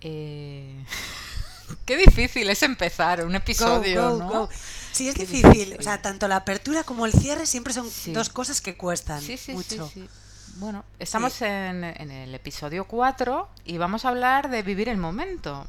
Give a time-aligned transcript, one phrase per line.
[0.00, 0.84] Eh,
[1.84, 4.28] Qué difícil es empezar un episodio, Go, go, ¿no?
[4.28, 4.48] go.
[4.92, 5.50] Sí, es difícil.
[5.50, 5.76] difícil.
[5.78, 8.12] O sea, tanto la apertura como el cierre siempre son Sí.
[8.12, 9.90] dos cosas que cuestan Sí, sí, sí, mucho.
[10.56, 15.66] Bueno, estamos en, en el episodio 4 y vamos a hablar de vivir el momento.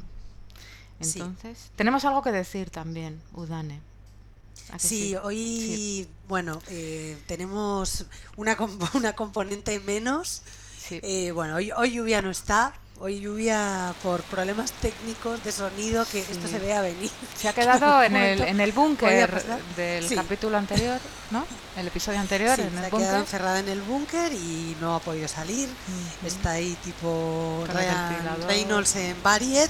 [1.00, 3.82] Entonces, tenemos algo que decir también, Udane.
[4.72, 8.06] ¿A que Sí, hoy, bueno, eh, tenemos
[8.38, 10.42] una, comp- una componente menos.
[10.90, 12.74] Eh, bueno, hoy, hoy lluvia no está.
[13.00, 17.12] Hoy lluvia por problemas técnicos de sonido que esto se vea venir.
[17.38, 19.44] Se ha quedado en el, en el búnker
[19.76, 20.16] del Sí.
[20.16, 21.00] capítulo anterior,
[21.30, 21.46] ¿no?
[21.78, 24.96] El episodio anterior, Sí, en se el ha quedado encerrada en el búnker y no
[24.96, 25.70] ha podido salir.
[26.26, 28.40] Está ahí tipo Ryan.
[28.48, 29.70] Reynolds en Variet.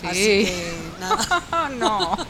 [0.00, 0.06] Sí.
[0.08, 1.42] Así que nada.
[1.78, 2.16] No.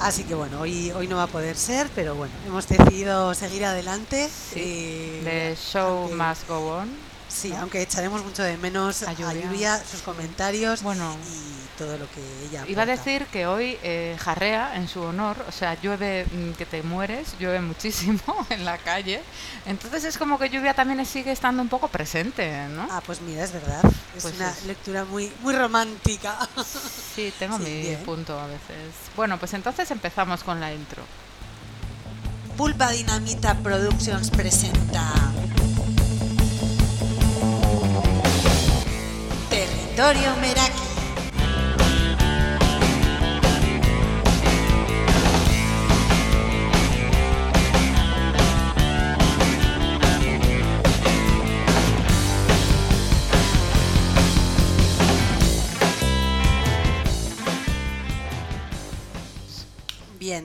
[0.00, 3.64] Así que bueno, hoy, hoy no va a poder ser, pero bueno, hemos decidido seguir
[3.64, 4.28] adelante.
[4.28, 4.60] Sí,
[5.24, 6.88] eh, The show aunque- must go on.
[7.28, 7.58] Sí, ¿no?
[7.58, 9.12] aunque echaremos mucho de menos A.
[9.12, 11.14] Lluvia, sus comentarios Bueno.
[11.30, 12.86] y todo lo que ella Iba a aporta.
[13.04, 17.36] decir que hoy eh, jarrea en su honor, o sea, llueve mm, que te mueres,
[17.38, 18.20] llueve muchísimo
[18.50, 19.22] en la calle.
[19.64, 22.86] Entonces es como que lluvia también sigue estando un poco presente, ¿no?
[22.90, 23.80] Ah, pues mira, es verdad.
[24.16, 24.64] Es Pues una es.
[24.66, 26.36] lectura muy, muy romántica.
[27.14, 28.02] Sí, tengo sí, mi bien.
[28.04, 28.92] punto a veces.
[29.16, 31.02] Bueno, pues entonces empezamos con la intro.
[32.56, 35.12] Pulpa Dinamita Productions presenta
[39.50, 40.77] Territorio Meraki.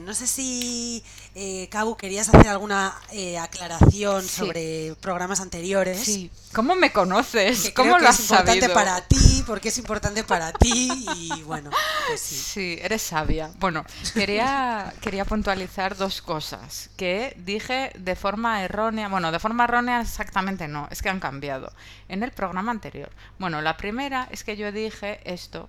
[0.04, 1.02] Bien, no sé si
[1.34, 4.28] eh, Cabu querías hacer alguna eh, aclaración Sí.
[4.28, 5.98] sobre programas anteriores.
[6.04, 6.30] Sí.
[6.52, 7.62] ¿Cómo me conoces?
[7.62, 8.74] que ¿Cómo creo que lo es has importante sabido?
[8.74, 11.70] para ti, porque es importante para ti y bueno,
[12.06, 12.34] pues sí.
[12.36, 13.50] Sí, eres sabia.
[13.58, 19.08] Bueno, quería, quería puntualizar dos cosas que dije de forma errónea.
[19.08, 21.72] Bueno, de forma errónea exactamente no, es que han cambiado
[22.08, 23.10] en el programa anterior.
[23.38, 25.68] Bueno, la primera es que yo dije esto.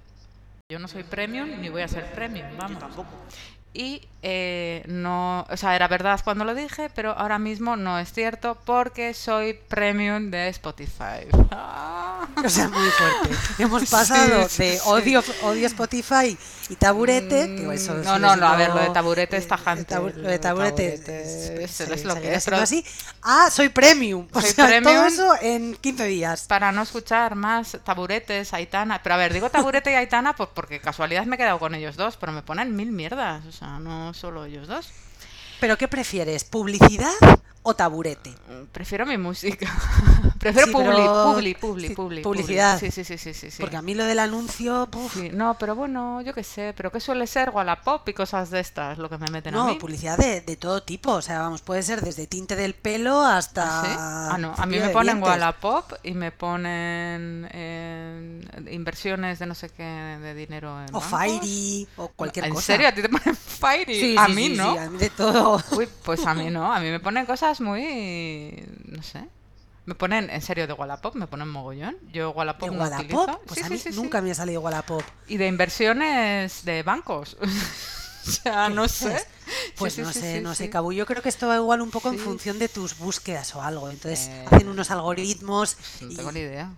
[0.68, 2.84] Yo no soy premium ni voy a ser premium, vamos.
[3.78, 8.12] Y eh, no, o sea, era verdad cuando lo dije, pero ahora mismo no es
[8.14, 11.28] cierto porque soy premium de Spotify.
[12.44, 13.36] O sea, muy fuerte.
[13.62, 16.38] Hemos pasado Sí, de odio, odio Spotify
[16.70, 19.94] y taburete, que Mm, eso no, no, no, a ver, lo de taburete es tajante,
[19.96, 22.84] tabu- lo de taburete, taburete es- es- es se- lo que es, pero- así.
[23.22, 24.28] Ah, soy premium.
[24.34, 25.06] O Soy sea, todo premium.
[25.06, 26.46] eso en 15 días.
[26.48, 29.02] para no escuchar más taburetes, Aitana.
[29.04, 31.96] Pero a ver, digo taburete y Aitana pues porque casualidad me he quedado con ellos
[31.98, 34.92] dos, pero me ponen mil mierdas, o sea, no solo ellos dos.
[35.60, 36.44] ¿Pero qué prefieres?
[36.44, 37.14] ¿Publicidad
[37.64, 38.32] o taburete?
[38.50, 39.72] Mm, Prefiero mi música.
[40.46, 42.78] Prefiero Sí, publi, pero- publi, publi, sí, publi, publicidad.
[42.80, 42.92] publi.
[42.92, 43.58] Sí, sí, sí, sí, sí.
[43.60, 47.00] Porque a mí lo del anuncio, Sí, No, pero bueno, yo qué sé, pero ¿qué
[47.00, 49.76] suele ser Wallapop y cosas de estas lo que me meten a no, mí?
[49.76, 51.14] publicidad de, de todo tipo.
[51.14, 53.64] O sea, vamos, puede ser desde tinte del pelo hasta.
[53.66, 54.30] ¿Ah?
[54.36, 55.30] Ah, no, a mí me ponen dientes.
[55.32, 58.42] Wallapop y me ponen eh,
[58.72, 61.02] inversiones de no sé qué de dinero en O.
[61.02, 62.66] Fairy, o cualquier ¿En cosa.
[62.68, 62.88] serio?
[62.88, 64.16] ¿A ti te ponen Fairy?
[64.18, 64.74] A mí no.
[64.74, 65.60] sí, a mí de todo.
[65.72, 66.72] Uy, pues a mí no.
[66.72, 68.64] A mí me ponen cosas muy...
[68.86, 69.26] no sé.
[69.86, 71.96] Me ponen, en serio, de Wallapop, me ponen mogollón.
[72.12, 73.04] Yo Wallapop ¿De no Wallapop?
[73.04, 73.42] utilizo.
[73.46, 73.96] Pues Sí, a sí, mí sí, sí.
[73.96, 75.04] nunca me ha salido Wallapop.
[75.28, 77.38] Y de inversiones de bancos.
[78.28, 79.24] o sea, no sé.
[79.78, 80.70] Pues no sé, no sé.
[80.72, 80.92] Cabu.
[80.92, 83.90] Yo creo que esto va igual un poco en función de tus búsquedas o algo.
[83.92, 85.78] Entonces Eh, hacen unos algoritmos.
[86.02, 86.72] No y- tengo ni idea.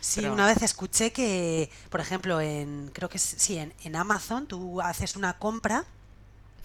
[0.00, 4.46] Sí, pero- una vez escuché que, por ejemplo, en creo que sí, en, en Amazon
[4.46, 5.84] tú haces una compra.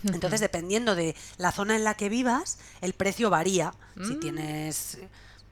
[0.04, 3.74] Entonces, dependiendo de la zona en la que vivas, el precio varía.
[3.96, 4.20] Si Mm.
[4.20, 4.98] tienes,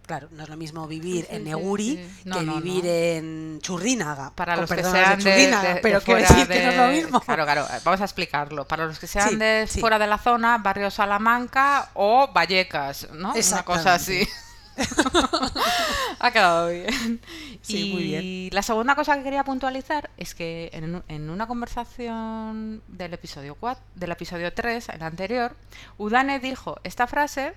[0.07, 2.21] claro, no es lo mismo vivir Sí, en Neguri sí.
[2.25, 2.89] No, que no, vivir no.
[2.89, 4.31] en Churrínaga.
[4.33, 6.77] Para los que sean de de, Churrínaga, de- de pero quiero decir que no es
[6.77, 7.19] lo mismo.
[7.21, 8.65] Claro, claro, vamos a explicarlo.
[8.67, 13.33] Para los que sean de fuera de la zona, barrio Salamanca o Vallecas, ¿no?
[13.33, 14.27] Una cosa así.
[16.19, 17.19] ha quedado bien.
[17.61, 18.49] Sí, y muy bien.
[18.53, 23.83] la segunda cosa que quería puntualizar es que en, en una conversación del episodio 4,
[23.95, 25.55] del episodio 3, el anterior,
[25.97, 27.53] Udane dijo esta frase,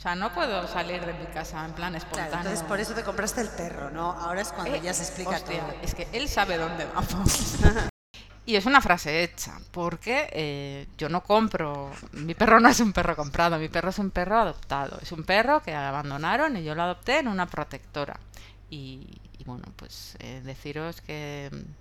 [0.00, 2.30] o sea, no puedo salir de mi casa en plan espontáneo.
[2.30, 4.12] Claro, entonces por eso te compraste el perro, ¿no?
[4.12, 5.76] Ahora es cuando Eh, ya se explica hostia, todo.
[5.82, 7.56] Es que él sabe dónde vamos.
[8.46, 11.92] y es una frase hecha, porque eh, yo no compro.
[12.12, 14.98] Mi perro no es un perro comprado, mi perro es un perro adoptado.
[15.02, 18.18] Es un perro que abandonaron y yo lo adopté en una protectora.
[18.70, 21.50] Y, y bueno, pues eh, deciros que.
[21.52, 21.74] mm,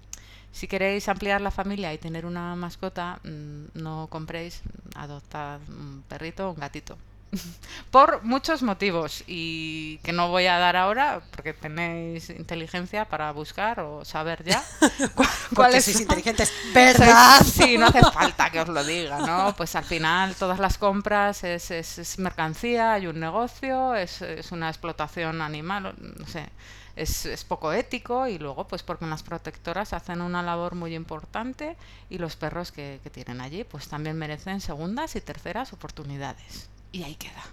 [0.52, 4.62] Si queréis ampliar la familia y tener una mascota, mm, no compréis,
[4.96, 6.98] adoptad un perrito o un gatito.
[7.92, 13.80] Por muchos motivos y que no voy a dar ahora porque tenéis inteligencia para buscar
[13.82, 14.64] o saber ya
[15.54, 16.02] cuáles sois son.
[16.04, 17.42] inteligentes, ¿verdad?
[17.44, 19.54] Sí, no hace falta que os lo diga, ¿no?
[19.56, 24.52] Pues al final todas las compras es, es- es mercancía, hay un negocio, es, es
[24.52, 26.50] una explotación animal, no sé,
[26.96, 31.78] es, es poco ético y luego pues porque las protectoras hacen una labor muy importante
[32.10, 36.70] y los perros que, que tienen allí pues también merecen segundas y terceras oportunidades.
[36.92, 37.44] Y ahí queda.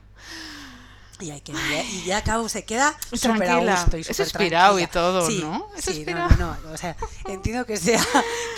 [1.18, 4.86] Y, hay que, y ya Cabo se queda súper a gusto y Es inspirado y
[4.86, 5.66] todo, Sí, ¿no?
[5.74, 6.36] Es Sí, no, inspirado.
[6.36, 6.94] no, no, o sea,
[7.26, 8.04] entiendo que sea,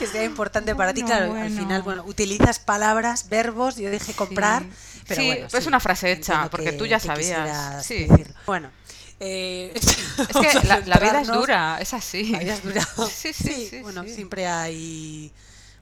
[0.01, 4.13] que sea importante para ti, Bueno, claro, al final, bueno, utilizas palabras, verbos, yo dije
[4.15, 5.05] comprar, Sí.
[5.07, 8.07] pero bueno, es una frase hecha, porque que- tú ya sabías, sí.
[8.07, 8.35] decirlo.
[8.45, 8.73] Bueno,
[9.21, 9.73] eh,
[10.29, 12.25] Es que la, la vida es dura, es así.
[12.31, 12.89] La vida es dura.
[13.09, 13.81] Sí, sí, sí.
[13.83, 15.33] bueno, siempre hay,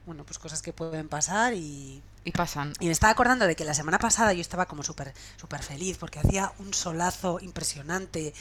[0.04, 2.72] bueno, pues cosas que pueden pasar y Y pasan.
[2.80, 5.96] y me estaba acordando de que la semana pasada yo estaba como súper súper feliz
[5.96, 8.34] porque hacía un solazo impresionante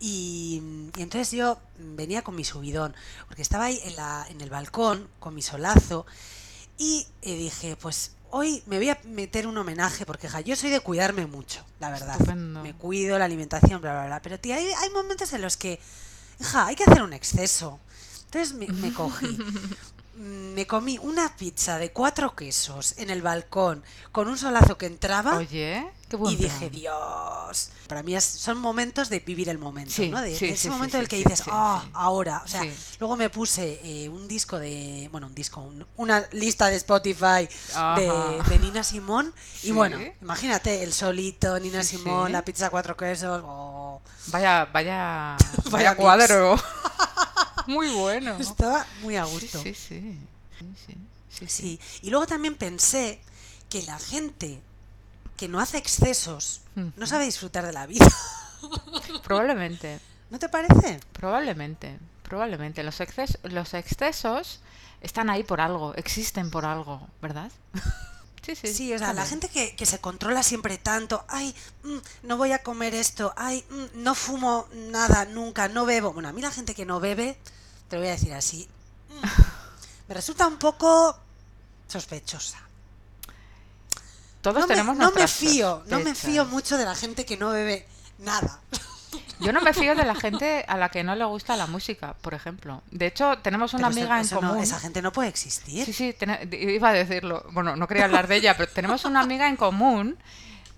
[0.00, 0.62] y,
[0.96, 2.94] y entonces yo venía con mi subidón
[3.26, 6.04] porque estaba ahí en, la, en el balcón con mi solazo
[6.76, 10.70] y eh, dije pues hoy me voy a meter un homenaje porque ja, yo soy
[10.70, 12.12] de cuidarme mucho, la verdad.
[12.12, 12.62] Estupendo.
[12.62, 14.22] Me cuido, la alimentación, bla, bla, bla.
[14.22, 15.78] Pero tía, hay, hay momentos en los que,
[16.40, 17.78] hija, hay que hacer un exceso.
[18.24, 19.38] Entonces me, me cogí.
[20.14, 23.82] Me comí una pizza de cuatro quesos en el balcón
[24.12, 26.68] con un solazo que entraba Oye, qué buen y dije.
[26.68, 27.70] Dios.
[27.88, 30.20] Para mí es- son momentos de vivir el momento, Sí, ¿no?
[30.20, 31.90] De, sí, de ese sí, momento en el que dices, ah, sí.
[31.94, 32.42] ahora.
[32.44, 32.62] O sea,
[33.00, 37.48] luego me puse eh, un disco de, bueno, un disco, un- una lista de Spotify
[37.96, 39.32] de, de Nina Simón.
[39.62, 43.42] Y bueno, imagínate, el solito, Nina Simón, la pizza cuatro quesos.
[43.46, 45.36] oh, Vaya, vaya,
[45.70, 46.56] Vaya cuadro.
[47.66, 48.36] Muy bueno.
[48.38, 49.62] Estaba muy a gusto.
[49.62, 50.18] sí, sí.
[51.30, 53.20] Sí, sí, y luego también pensé
[53.70, 54.60] que la gente
[55.36, 57.06] que no hace excesos no Ujú.
[57.06, 58.06] sabe disfrutar de la vida.
[59.24, 59.98] Probablemente,
[60.30, 61.00] ¿No te parece?
[61.12, 62.82] probablemente, probablemente.
[62.82, 64.60] Los, exces- los excesos
[65.00, 67.50] están ahí por algo, existen por algo, ¿verdad?
[68.44, 68.74] Sí, sí.
[68.74, 71.54] Sí, o sea, la gente que, que se controla siempre tanto, ay,
[71.84, 76.12] mm, no voy a comer esto, ay, mm, no fumo nada, nunca, no bebo.
[76.12, 77.38] Bueno, a mí la gente que no bebe,
[77.88, 78.68] te lo voy a decir así,
[79.10, 81.16] mm, me resulta un poco
[81.86, 82.58] sospechosa.
[84.40, 87.36] Todos No me, tenemos no me fío, no me fío mucho de la gente que
[87.36, 87.86] no bebe
[88.18, 88.60] nada.
[89.42, 92.14] Yo no me fío de la gente a la que no le gusta la música,
[92.20, 92.82] por ejemplo.
[92.90, 94.62] De hecho, tenemos una Pero eso- amiga en no- común.
[94.62, 95.84] esa gente no puede existir.
[95.84, 97.44] Sí, sí, tene- iba a decirlo.
[97.52, 100.16] Bueno, no quería hablar de ella, pero tenemos una amiga en común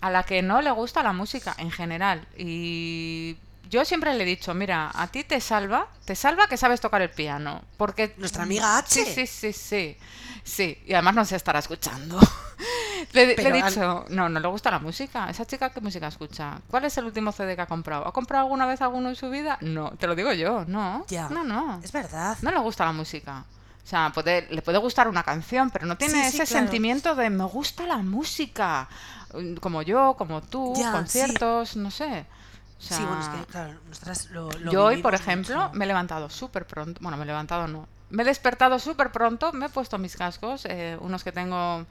[0.00, 2.26] a la que no le gusta la música en general.
[2.36, 3.36] Y
[3.74, 7.02] yo siempre le he dicho, mira, a ti te salva, te salva que sabes tocar
[7.02, 7.62] el piano.
[7.76, 9.04] Porque Nuestra amiga H.
[9.04, 9.96] Sí, sí, sí, sí.
[10.44, 12.20] Sí, y además no se estará escuchando.
[13.12, 15.28] le, le he dicho, no, no le gusta la música.
[15.28, 16.58] ¿Esa chica qué música escucha?
[16.70, 18.06] ¿Cuál es el último CD que ha comprado?
[18.06, 19.58] ¿Ha comprado alguna vez alguno en su vida?
[19.60, 21.04] No, te lo digo yo, no.
[21.08, 21.28] Ya.
[21.30, 21.80] No, no.
[21.82, 22.36] Es verdad.
[22.42, 23.44] No le gusta la música.
[23.82, 26.66] O sea, puede, le puede gustar una canción, pero no tiene Sí, sí, ese claro.
[26.66, 28.88] sentimiento de me gusta la música.
[29.60, 30.92] Como yo, como tú, Ya, sí.
[30.92, 32.24] conciertos, no sé.
[32.78, 35.74] O sea, sí, bueno, es que, claro, nosotras lo, lo yo hoy, por ejemplo, mucho.
[35.74, 37.00] me he levantado súper pronto.
[37.02, 37.88] Bueno, me he levantado no.
[38.10, 41.86] Me he despertado súper pronto, me he puesto mis cascos, eh, unos que tengo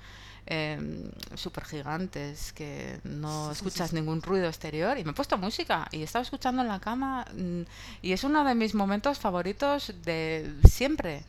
[0.46, 6.02] eh, súper gigantes, que no escuchas ningún ruido exterior, y me he puesto música y
[6.02, 7.26] he estado escuchando en la cama.
[7.34, 7.62] mm,
[8.02, 11.26] y es uno de mis momentos favoritos de siempre.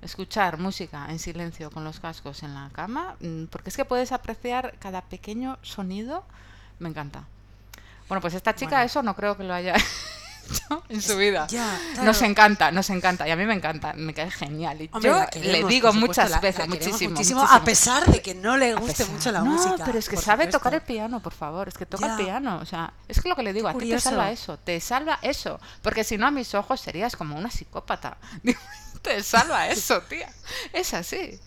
[0.00, 4.12] Escuchar música en silencio con los cascos en la cama, mm, porque es que puedes
[4.12, 6.24] apreciar cada pequeño sonido.
[6.78, 7.26] Me encanta.
[8.08, 8.86] Bueno, pues esta chica Bueno.
[8.86, 9.74] eso no creo que lo haya
[10.50, 11.46] hecho en su vida.
[11.48, 13.28] Ya, Nos encanta, nos encanta.
[13.28, 14.80] Y a mí me encanta, me cae genial.
[14.80, 17.10] Y Hombre, yo le digo supuesto, muchas la- veces, muchísimo, muchísimo,
[17.40, 17.42] muchísimo.
[17.42, 19.84] a pesar de que no le guste mucho la no, música.
[19.84, 20.58] pero es que sabe supuesto.
[20.58, 21.68] tocar el piano, por favor.
[21.68, 22.16] Es que toca Ya.
[22.16, 22.58] el piano.
[22.62, 24.56] O sea, es que lo que le digo, a ti te salva eso.
[24.58, 25.60] Te salva eso.
[25.82, 28.16] Porque si no, a mis ojos serías como una psicópata.
[29.02, 30.32] te salva eso, tía.
[30.72, 31.38] Es así.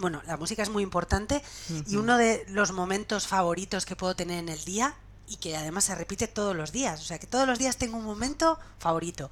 [0.00, 1.40] Bueno, la música es muy importante
[1.86, 4.94] y uno de los momentos favoritos que puedo tener en el día
[5.28, 7.00] y que además se repite todos los días.
[7.00, 9.30] O sea, que todos los días tengo un momento favorito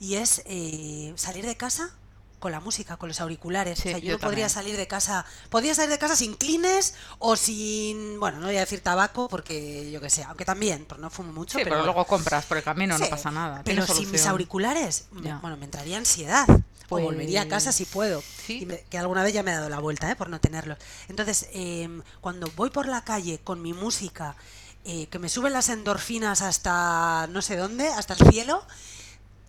[0.00, 1.90] y es eh, salir de casa
[2.38, 3.78] con la música, con los auriculares.
[3.78, 6.34] Sí, o sea, yo, yo no podría salir de casa, podría salir de casa sin
[6.34, 10.84] clines o sin, bueno, no voy a decir tabaco porque yo que sé, aunque también,
[10.88, 13.62] porque no fumo mucho, Sí, pero, pero luego compras por el camino, no pasa nada.
[13.64, 15.38] Pero sin mis auriculares, Ya.
[15.38, 16.46] bueno, me entraría ansiedad.
[16.88, 18.22] o volvería a casa si Pues, puedo.
[18.44, 18.58] sí.
[18.62, 20.16] Y me- que alguna vez ya me he dado la vuelta, ¿eh?
[20.16, 20.76] por no tenerlos.
[21.08, 24.36] Entonces, em, cuando voy por la calle con mi música,
[24.84, 28.64] eh, que me suben las endorfinas hasta no sé dónde, hasta el cielo,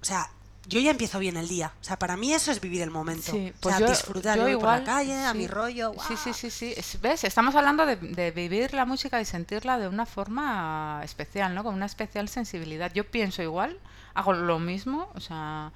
[0.02, 0.30] o sea,
[0.66, 1.74] yo ya empiezo bien el día.
[1.82, 3.32] O sea, para mí eso es vivir el momento.
[3.34, 5.38] Sí, o pues sea, yo- disfrutar yo yo voy por la igual, calle, a sí.
[5.38, 5.92] mi rollo.
[6.08, 6.74] Sí, sí, sí, sí.
[6.78, 7.26] Es- ¿Ves?
[7.26, 11.64] Estamos hablando de, de vivir la música y sentirla de una forma especial, ¿no?
[11.64, 12.94] Con una especial sensibilidad.
[12.94, 13.78] Yo pienso igual,
[14.14, 15.72] hago lo mismo, o sea,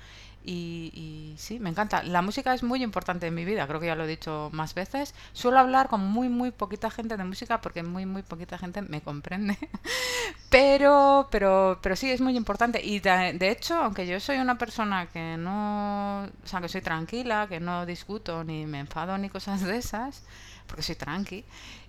[0.48, 2.04] y, y sí, me encanta.
[2.04, 4.74] La música es muy importante en mi vida, creo que ya lo he dicho más
[4.74, 5.14] veces.
[5.34, 9.02] Suelo hablar con muy, muy poquita gente de música porque muy, muy poquita gente me
[9.02, 9.58] comprende.
[10.50, 12.82] Pero, pero, pero sí, es muy importante.
[12.84, 16.82] Y de, de hecho, aunque yo soy una persona que no, o sea, que soy
[16.82, 20.24] tranquila, que no discuto ni me enfado ni cosas de esas,
[20.66, 21.44] porque soy tranqui,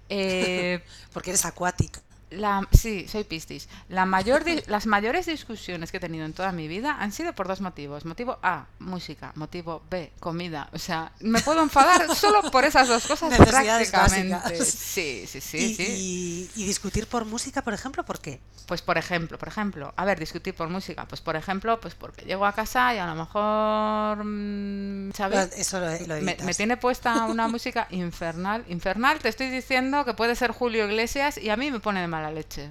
[0.09, 2.01] eh, Porque eres acuática.
[2.31, 3.69] La, sí, soy Piscis.
[3.89, 7.49] La mayor las mayores discusiones que he tenido en toda mi vida han sido por
[7.49, 8.05] dos motivos.
[8.05, 9.33] Motivo A, música.
[9.35, 10.69] Motivo B, comida.
[10.73, 14.31] O sea, me puedo enfadar solo por esas dos cosas prácticamente.
[14.35, 14.69] básicas.
[14.69, 16.51] Sí, sí, sí, y, sí.
[16.57, 18.41] y- y discutir por música, por ejemplo, ¿por qué?
[18.67, 21.07] Pues por ejemplo, por ejemplo, a ver, discutir por música.
[21.07, 25.51] Pues por ejemplo, pues porque llego a casa y a lo mejor, mm, ¿sabes?
[25.57, 28.65] Eso lo, lo Me, me tiene puesta una música infernal.
[28.69, 32.07] Infernal, te estoy diciendo que puede ser Julio Iglesias y a mí me pone de
[32.19, 32.69] mala leche.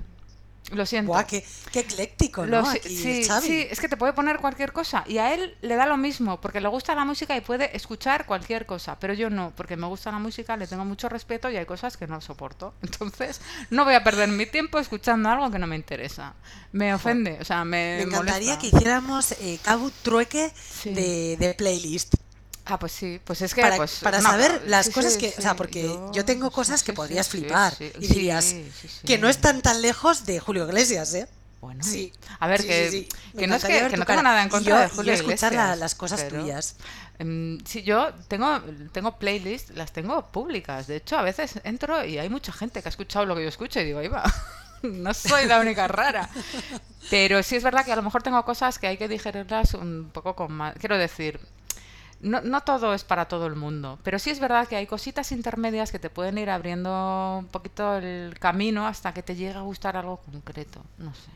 [0.71, 1.13] Lo siento.
[1.13, 2.69] Buah, qué, qué ecléctico, Lo ¿no?
[2.69, 3.47] si- Aquí sí, Xavi.
[3.47, 6.41] sí, es que te puede poner cualquier cosa y a él le da lo mismo
[6.41, 9.87] porque le gusta la música y puede escuchar cualquier cosa, pero yo no, porque me
[9.87, 12.73] gusta la música, le tengo mucho respeto y hay cosas que no soporto.
[12.81, 13.39] Entonces,
[13.69, 16.33] no voy a perder mi tiempo escuchando algo que no me interesa.
[16.73, 18.57] Me ofende, o sea, me Me encantaría molesta.
[18.59, 20.89] que hiciéramos eh, Cabu trueque Sí.
[20.93, 22.13] de, de playlist.
[22.69, 25.19] Ah, pues sí, pues es que para, pues, para no, saber las sí, cosas sí,
[25.19, 27.91] que, o sea, sí, porque yo, tengo sí, cosas que sí, podrías sí, flipar sí,
[27.99, 28.89] y sí, dirías sí, sí.
[29.05, 31.27] que no están tan lejos de Julio Iglesias, ¿eh?
[31.61, 32.13] Bueno, Sí.
[32.39, 33.37] a ver, Sí, que, sí, sí.
[33.37, 35.13] Que no es que, que no tengo nada en contra yo- de y yo Julio
[35.13, 36.75] escuchar la- Iglesias, las cosas pero, tuyas.
[37.19, 40.87] em, sí, yo tengo, tengo playlists, las tengo públicas.
[40.87, 43.49] De hecho, a veces entro y hay mucha gente que ha escuchado lo que yo
[43.49, 44.23] escucho y digo, ahí va.
[44.83, 46.29] No soy la única rara.
[47.09, 50.11] Pero sí es verdad que a lo mejor tengo cosas que hay que digerirlas un
[50.13, 50.75] poco con más.
[50.79, 51.39] Quiero decir,
[52.19, 55.31] no, no todo es para todo el mundo, pero sí es verdad que hay cositas
[55.31, 59.61] intermedias que te pueden ir abriendo un poquito el camino hasta que te llegue a
[59.61, 60.81] gustar algo concreto.
[60.97, 61.31] No sé.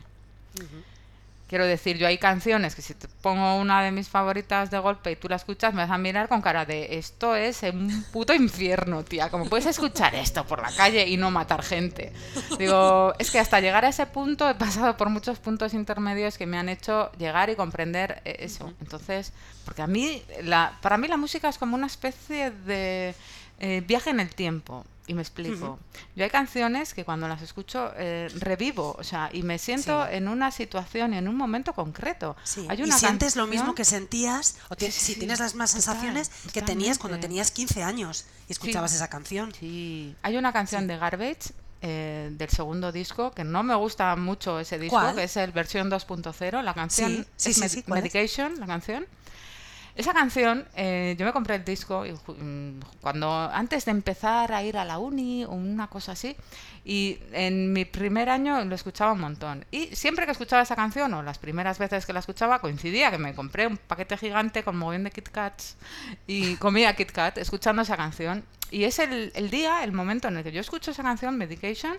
[1.52, 5.10] Quiero decir, yo hay canciones que si te pongo una de mis favoritas de golpe
[5.10, 8.32] y tú la escuchas, me vas a mirar con cara de esto es un puto
[8.32, 9.28] infierno, tía.
[9.28, 12.14] ¿Cómo puedes escuchar esto por la calle y no matar gente?
[12.58, 16.46] Digo, es que hasta llegar a ese punto he pasado por muchos puntos intermedios que
[16.46, 18.72] me han hecho llegar y comprender eh, eso.
[18.80, 19.34] Entonces,
[19.66, 23.14] porque a mí, la, para mí la música es como una especie de
[23.62, 24.84] eh, viaje en el tiempo.
[25.08, 25.80] Y me explico.
[26.14, 30.14] Yo hay canciones que cuando las escucho eh, revivo, o sea, y me siento Sí.
[30.14, 32.36] en una situación y en un momento concreto.
[32.44, 35.56] Sí, Hay y una sientes lo canción- mismo que sentías, o Sí, si tienes las
[35.56, 39.52] más total, sensaciones que tenías cuando tenías 15 años y escuchabas esa canción.
[39.58, 41.50] Sí, hay una canción de Garbage
[41.84, 45.16] eh, del segundo disco que no me gusta mucho ese disco, ¿Cuál?
[45.16, 46.62] que es el versión 2.0.
[46.62, 48.04] La canción Sí, sí, es sí, Med- sí, ¿cuál es?
[48.04, 49.04] Medication, la canción.
[49.94, 54.62] Esa canción, eh, yo me compré el disco y mm, cuando antes de empezar a
[54.62, 56.34] ir a la uni o una cosa así,
[56.84, 59.66] y en mi primer año lo escuchaba un montón.
[59.70, 63.18] Y siempre que escuchaba esa canción, o las primeras veces que la escuchaba, coincidía que
[63.18, 65.76] me compré un paquete gigante con mogollón de Kit Kats
[66.26, 68.44] y comía Kit Kat escuchando esa canción.
[68.70, 71.98] Y es el, el día, el momento en el que yo escucho esa canción, Medication,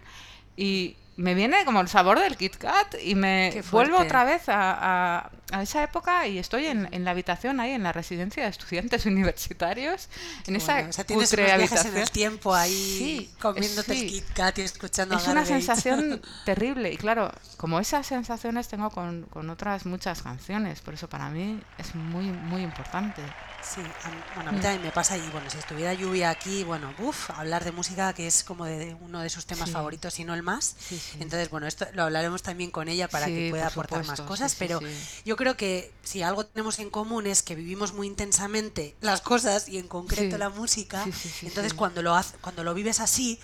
[0.58, 5.18] y me viene como el sabor del Kit Kat y me vuelvo otra vez a,
[5.20, 8.50] a- a esa época y estoy en, en la habitación ahí, en la residencia de
[8.50, 9.06] estudiantes
[9.38, 10.10] universitarios,
[10.48, 11.96] en esa Bueno, o sea, tienes cutre unos viajes habitación.
[11.98, 14.02] en el tiempo ahí Sí, comiéndote sí.
[14.06, 18.68] el Kit Kat y escuchando a Es una sensación terrible y claro, como esas sensaciones
[18.68, 23.22] tengo con, con otras muchas canciones, por eso para mí es muy, muy importante.
[23.64, 24.62] Sí, a bueno, a mí Mm.
[24.62, 28.28] también me pasa y bueno, si estuviera lluvia aquí, bueno, uff, hablar de música que
[28.28, 29.74] es como de uno de sus temas Sí.
[29.74, 30.76] favoritos, si no el más.
[30.78, 31.18] Sí, sí.
[31.22, 34.56] Entonces, bueno, esto lo hablaremos también con ella para que pueda por aportar más cosas,
[34.60, 34.80] pero
[35.26, 39.70] yo creo que si algo tenemos en común es que vivimos muy intensamente las cosas
[39.70, 41.06] y en concreto la música,
[41.42, 43.40] entonces cuando lo hace, cuando lo vives así,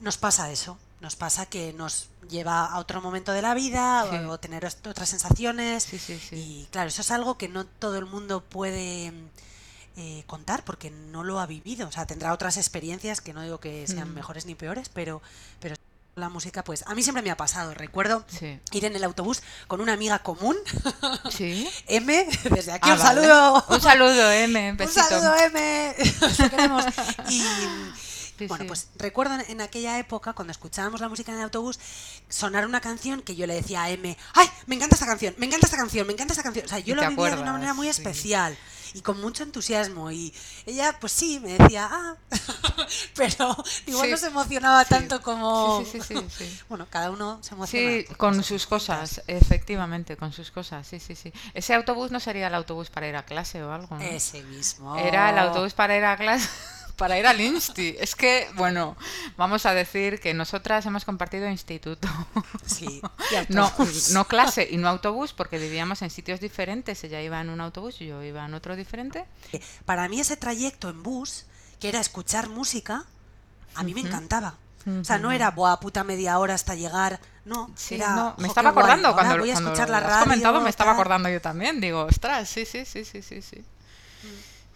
[0.00, 0.78] nos pasa eso.
[1.00, 4.16] Nos pasa que nos lleva a otro momento de la vida Sí.
[4.16, 5.84] o, o tener otras sensaciones.
[5.84, 6.34] Sí, sí, sí.
[6.36, 9.12] Y claro, eso es algo que no todo el mundo puede
[9.96, 11.86] eh, contar porque no lo ha vivido.
[11.88, 14.14] O sea, tendrá otras experiencias que no digo que sean Mm.
[14.14, 15.22] mejores ni peores, pero,
[15.60, 15.74] pero
[16.16, 17.74] la música, pues a mí siempre me ha pasado.
[17.74, 18.58] Recuerdo Sí.
[18.72, 20.56] ir en el autobús con una amiga común,
[21.30, 21.68] ¿Sí?
[21.86, 23.20] M, desde aquí Ah, un vale.
[23.22, 23.64] saludo.
[23.68, 24.70] Un saludo, M.
[24.72, 25.04] Un Besito.
[25.08, 25.94] saludo, M.
[26.22, 26.84] Os queremos.
[27.28, 27.42] Y
[28.38, 28.68] Sí, bueno, sí.
[28.68, 31.78] pues recuerdo en- aquella época, cuando escuchábamos la música en el autobús,
[32.28, 34.48] sonar una canción que yo le decía a M, ¡ay!
[34.66, 36.64] Me encanta esta canción, me encanta esta canción, me encanta esta canción.
[36.66, 37.90] O sea, yo lo vivía de una manera muy sí.
[37.90, 38.56] especial.
[38.94, 40.10] y con mucho entusiasmo.
[40.10, 40.32] Y
[40.64, 42.16] ella, pues sí, me decía, ah,
[43.14, 43.54] pero
[43.86, 44.10] igual Sí.
[44.12, 44.88] no se emocionaba Sí.
[44.88, 45.84] tanto como...
[45.84, 45.98] Sí.
[46.70, 47.90] Bueno, cada uno se emociona.
[47.90, 48.68] Sí, con cosas sus distintas.
[49.10, 51.32] cosas, efectivamente, con sus cosas, sí, sí, sí.
[51.52, 54.00] Ese autobús no sería el autobús para ir a clase o algo, ¿no?
[54.02, 54.96] Ese mismo.
[54.96, 56.48] Era el autobús para ir a clase,
[56.98, 57.96] para ir al Insti.
[57.98, 58.96] Es que, bueno,
[59.38, 62.06] vamos a decir que nosotras hemos compartido instituto.
[62.66, 63.00] Sí,
[63.48, 63.52] y
[64.12, 67.02] No, clase y no autobús porque vivíamos en sitios diferentes.
[67.04, 69.24] Ella iba en un autobús y yo iba en otro diferente.
[69.86, 71.46] Para mí ese trayecto en bus,
[71.80, 73.04] que era escuchar música,
[73.74, 74.56] a mí me encantaba.
[75.00, 77.20] O sea, no era, buah, puta media hora hasta llegar.
[77.44, 79.88] No, Sí, era, no, me "Jo, estaba guay, acordando ahora cuando, voy a cuando escuchar
[79.88, 80.24] lo la has radio.
[80.24, 81.00] comentado, me estaba tal".
[81.00, 81.80] acordando yo también.
[81.80, 83.64] Digo, ostras, sí, sí, sí, sí, sí, sí.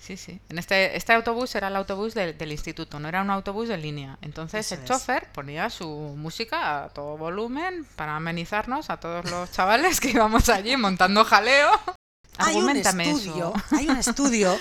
[0.03, 0.41] Sí, sí.
[0.49, 3.77] En este, este autobús era el autobús del, del instituto, no era un autobús de
[3.77, 4.19] línea.
[4.21, 4.89] Entonces Eso el es.
[4.89, 10.49] chofer ponía su música a todo volumen para amenizarnos a todos los chavales que íbamos
[10.49, 11.71] allí montando jaleo.
[12.39, 13.77] Hay un estudio, eso.
[13.77, 14.59] hay un estudio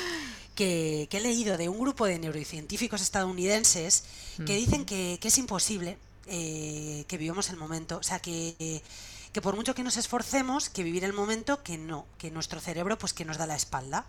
[0.56, 4.04] que, que he leído de un grupo de neurocientíficos estadounidenses
[4.46, 7.98] que dicen que, que es imposible eh, que vivamos el momento.
[7.98, 8.82] O sea, que,
[9.34, 12.98] que por mucho que nos esforcemos, que vivir el momento, que no, que nuestro cerebro
[12.98, 14.06] pues que nos da la espalda.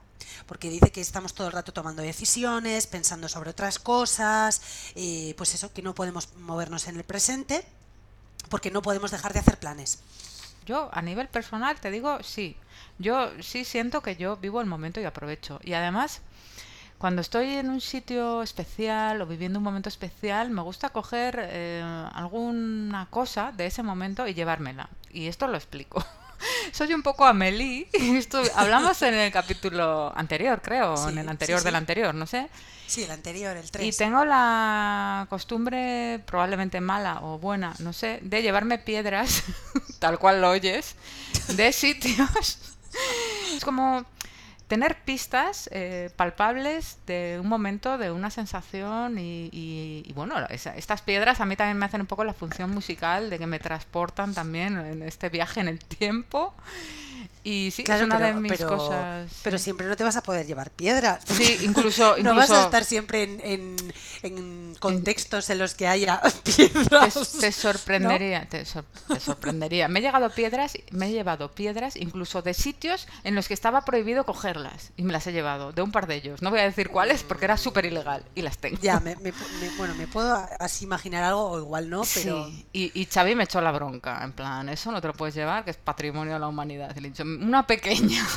[0.46, 4.62] Porque dice que estamos todo el rato tomando decisiones, pensando sobre otras cosas,
[4.94, 7.64] eh, pues eso, que no podemos movernos en el presente,
[8.48, 10.00] porque no podemos dejar de hacer planes.
[10.66, 12.56] Yo, a nivel personal, te digo, sí.
[12.98, 15.60] Yo sí siento que yo vivo el momento y aprovecho.
[15.62, 16.20] Y además,
[17.02, 21.82] cuando estoy en un sitio especial o viviendo un momento especial, me gusta coger eh,
[22.14, 24.88] alguna cosa de ese momento y llevármela.
[25.10, 26.06] Y esto lo explico.
[26.72, 27.88] Soy un poco Amelie.
[27.92, 31.64] Esto, hablamos en el capítulo anterior, creo, o en Sí, el sí, anterior sí.
[31.64, 32.48] del anterior, no sé.
[32.86, 33.84] Sí, el anterior, el 3.
[33.84, 39.42] Y tengo la costumbre, probablemente mala o buena, no sé, de llevarme piedras,
[39.98, 40.94] tal cual lo oyes,
[41.48, 42.76] de sitios.
[43.56, 44.06] Es como
[44.72, 51.02] tener pistas eh, palpables de un momento, de una sensación y, y- bueno, esa- estas
[51.02, 54.32] piedras a mí también me hacen un poco la función musical de que me transportan
[54.32, 56.54] también en este viaje en el tiempo.
[57.44, 59.28] Y sí, es una de mis pero, cosas.
[59.42, 61.24] pero siempre no te vas a poder llevar piedras.
[61.26, 66.20] Sí, incluso- no vas a estar siempre en, en- en contextos en los que haya
[66.44, 67.14] piedras.
[67.14, 69.88] Te, te sorprendería, te, sor- te sorprendería.
[69.88, 73.84] Me he llegado piedras, me he llevado piedras incluso de sitios en los que estaba
[73.84, 76.42] prohibido cogerlas y me las he llevado, de un par de ellos.
[76.42, 78.78] No voy a decir cuáles porque era súper ilegal y las tengo.
[78.80, 82.66] Ya, me, me- me- bueno, me puedo así imaginar algo o igual no, pero Sí,
[82.72, 85.64] y, y Xavi me echó la bronca, en plan, eso no te lo puedes llevar,
[85.64, 86.94] que es patrimonio de la humanidad.
[86.96, 88.24] Y le he dicho, una pequeña.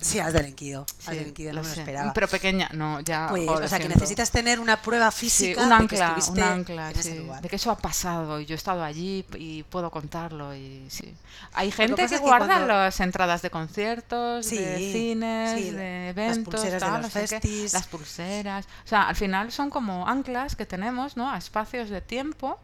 [0.00, 0.82] Sí, has delinquido.
[1.00, 1.80] Has sí, delinquido, no lo me lo sé.
[1.80, 2.12] esperaba.
[2.12, 3.26] Pero pequeña, no, ya.
[3.28, 3.94] Pues, jo, o sea, que siento.
[3.98, 7.12] necesitas tener una prueba Sí, física un de que ancla, un estuviste ancla, en ese
[7.12, 7.42] sí, lugar.
[7.42, 11.14] de que eso ha pasado y yo he estado allí y puedo contarlo y sí.
[11.54, 16.16] Hay gente que guarda cuando- las entradas de conciertos, Sí, de cines, sí, de las
[16.16, 17.72] eventos, pulseras de los no sé qué, festis.
[17.72, 18.66] las pulseras.
[18.84, 21.30] O sea, al final son como anclas que tenemos, ¿no?
[21.30, 22.58] A espacios de tiempo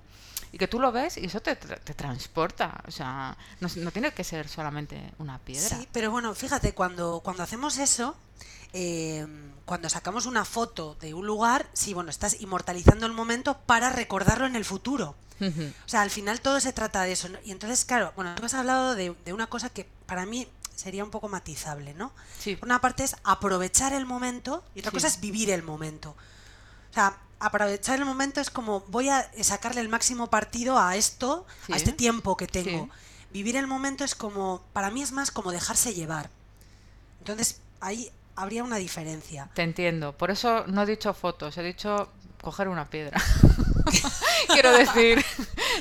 [0.53, 2.83] y que tú lo ves y eso te, te transporta.
[2.87, 5.77] O sea, no, no tiene que ser solamente una piedra.
[5.79, 8.15] Sí, pero bueno, fíjate, cuando, cuando hacemos eso,
[8.75, 9.27] eh,
[9.65, 14.47] cuando sacamos una foto de un lugar, sí, bueno, estás inmortalizando el momento para recordarlo
[14.47, 15.17] en el futuro.
[15.41, 17.29] O sea, al final todo se trata de eso.
[17.29, 17.37] ¿no?
[17.45, 21.03] Y entonces, claro, bueno, tú has hablado de, de una cosa que para mí sería
[21.03, 22.13] un poco matizable, ¿no?
[22.39, 22.57] Sí.
[22.63, 24.97] Una parte es aprovechar el momento y otra Sí.
[24.97, 26.11] cosa es vivir el momento.
[26.91, 31.47] O sea, aprovechar el momento es como voy a sacarle el máximo partido a esto,
[31.67, 31.73] Sí.
[31.73, 32.85] a este tiempo que tengo.
[32.87, 32.91] Sí.
[33.33, 36.31] Vivir el momento es como, para mí es más como dejarse llevar.
[37.21, 39.49] Entonces, ahí habría una diferencia.
[39.55, 40.13] Te entiendo.
[40.17, 43.21] Por eso no he dicho fotos, he dicho coger una piedra.
[44.53, 45.22] Quiero decir,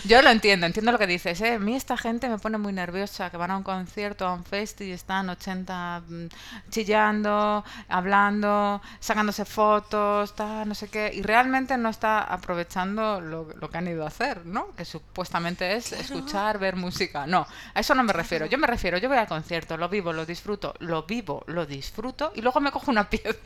[0.06, 1.40] yo lo entiendo, entiendo lo que dices.
[1.42, 1.54] ¿eh?
[1.54, 4.44] A mí esta gente me pone muy nerviosa, que van a un concierto, a un
[4.44, 6.26] festi y están 80 mm,
[6.70, 13.70] chillando, hablando, sacándose fotos, tal, no sé qué, y realmente no está aprovechando lo, lo
[13.70, 14.76] que han ido a hacer, ¿no?
[14.76, 17.28] Que supuestamente es escuchar, ver música.
[17.28, 18.46] No, a eso no me refiero.
[18.46, 22.32] Yo me refiero, yo voy al concierto, lo vivo, lo disfruto, lo vivo, lo disfruto,
[22.36, 23.38] y luego me cojo una piedra.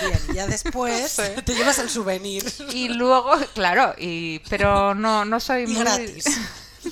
[0.00, 1.22] Bien, ya después Sí.
[1.44, 2.44] te llevas el souvenir.
[2.72, 6.24] Y luego, claro, y pero no, no soy Y muy gratis.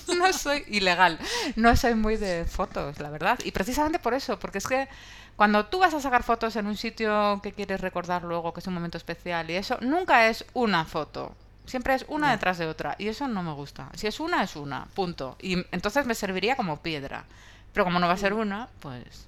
[0.19, 1.19] no soy ilegal,
[1.57, 3.39] no soy muy de fotos, la verdad.
[3.45, 4.89] Y precisamente por eso, porque es que
[5.37, 8.67] cuando tú vas a sacar fotos en un sitio que quieres recordar luego, que es
[8.67, 11.35] un momento especial y eso, nunca es una foto.
[11.67, 12.33] Siempre es una Ya.
[12.33, 12.95] detrás de otra.
[12.99, 13.89] Y eso no me gusta.
[13.95, 14.85] Si es una, es una.
[14.95, 15.37] Punto.
[15.41, 17.25] Y entonces me serviría como piedra.
[17.73, 19.27] Pero como no va a ser una, pues.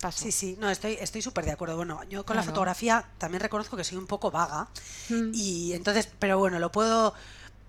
[0.00, 0.22] Paso.
[0.22, 1.76] Sí, sí, no, estoy estoy súper de acuerdo.
[1.76, 4.68] Bueno, yo con la fotografía también reconozco que soy un poco vaga.
[5.08, 5.30] Mm.
[5.34, 7.14] Y entonces, pero bueno, lo puedo...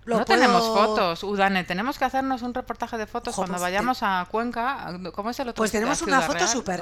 [0.06, 1.64] Lo no puedo- tenemos fotos, Udane.
[1.66, 4.98] Tenemos que hacernos un reportaje de fotos cuando pues vayamos a Cuenca.
[5.14, 5.62] ¿Cómo es el otro?
[5.62, 6.82] Pues tenemos ¿A una foto súper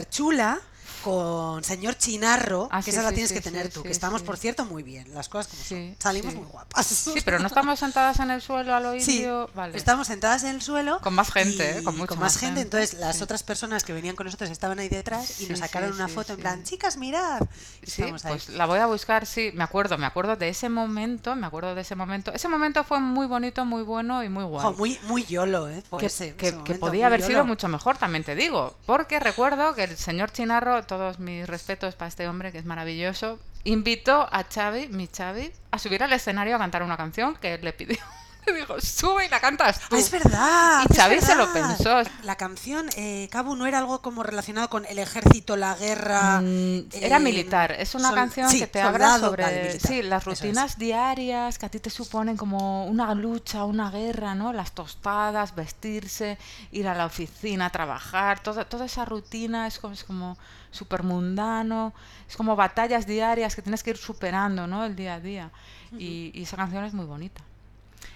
[0.00, 0.10] sea?
[0.10, 0.60] chula
[1.02, 3.90] con señor Chinarro, Ah, que sí, esa la sí, tienes sí, que tener tú, que
[3.90, 5.12] estamos, por cierto, muy bien.
[5.14, 5.96] Las cosas como son.
[5.98, 6.86] Salimos muy guapas.
[6.86, 9.50] Sí, pero no estamos sentadas en el suelo al oído.
[9.54, 9.76] vale.
[9.76, 11.00] estamos sentadas en el suelo.
[11.00, 11.82] Con más gente, y ¿eh?
[11.82, 12.60] Con mucha más más gente.
[12.60, 15.92] gente, Entonces, las otras personas que venían con nosotros estaban ahí detrás y nos sacaron
[15.92, 17.42] una foto en plan, chicas, mirad.
[17.82, 18.14] Sí, ahí.
[18.26, 21.74] pues la voy a buscar, sí, me acuerdo, me acuerdo de ese momento, me acuerdo
[21.74, 22.32] de ese momento.
[22.32, 24.62] Ese momento fue muy bonito, muy bueno y muy guay.
[24.64, 25.82] Jo, muy, muy yolo, ¿eh?
[25.90, 27.28] Por que, ese- que- ese que momento, podía haber yolo.
[27.30, 28.74] sido mucho mejor, también te digo.
[28.86, 33.38] Porque recuerdo que el señor Chinarro, todos mis respetos para este hombre que es maravilloso,
[33.64, 37.60] invitó a Xavi, mi Xavi, a subir al escenario a cantar una canción que él
[37.62, 37.96] le pidió.
[38.46, 39.96] Le dijo, sube y la cantas tú.
[39.96, 40.84] Ah, es verdad.
[41.16, 42.02] Y se lo pensó.
[42.24, 46.42] La canción, eh, Cabu, no era algo como relacionado con el ejército, la guerra.
[46.42, 50.20] Mm, Era eh, militar, es una sol- canción sí, que te habla sobre sí, las
[50.20, 50.26] es.
[50.26, 54.52] rutinas diarias que a ti te suponen como una lucha, una guerra, ¿no?
[54.52, 56.36] Las tostadas, vestirse,
[56.70, 60.36] ir a la oficina, trabajar, toda, toda esa rutina es como, es como
[60.74, 61.94] súper mundano,
[62.28, 64.84] es como batallas diarias que tienes que ir superando, ¿no?
[64.84, 65.52] El día a día.
[65.96, 67.44] y, y esa canción es muy bonita.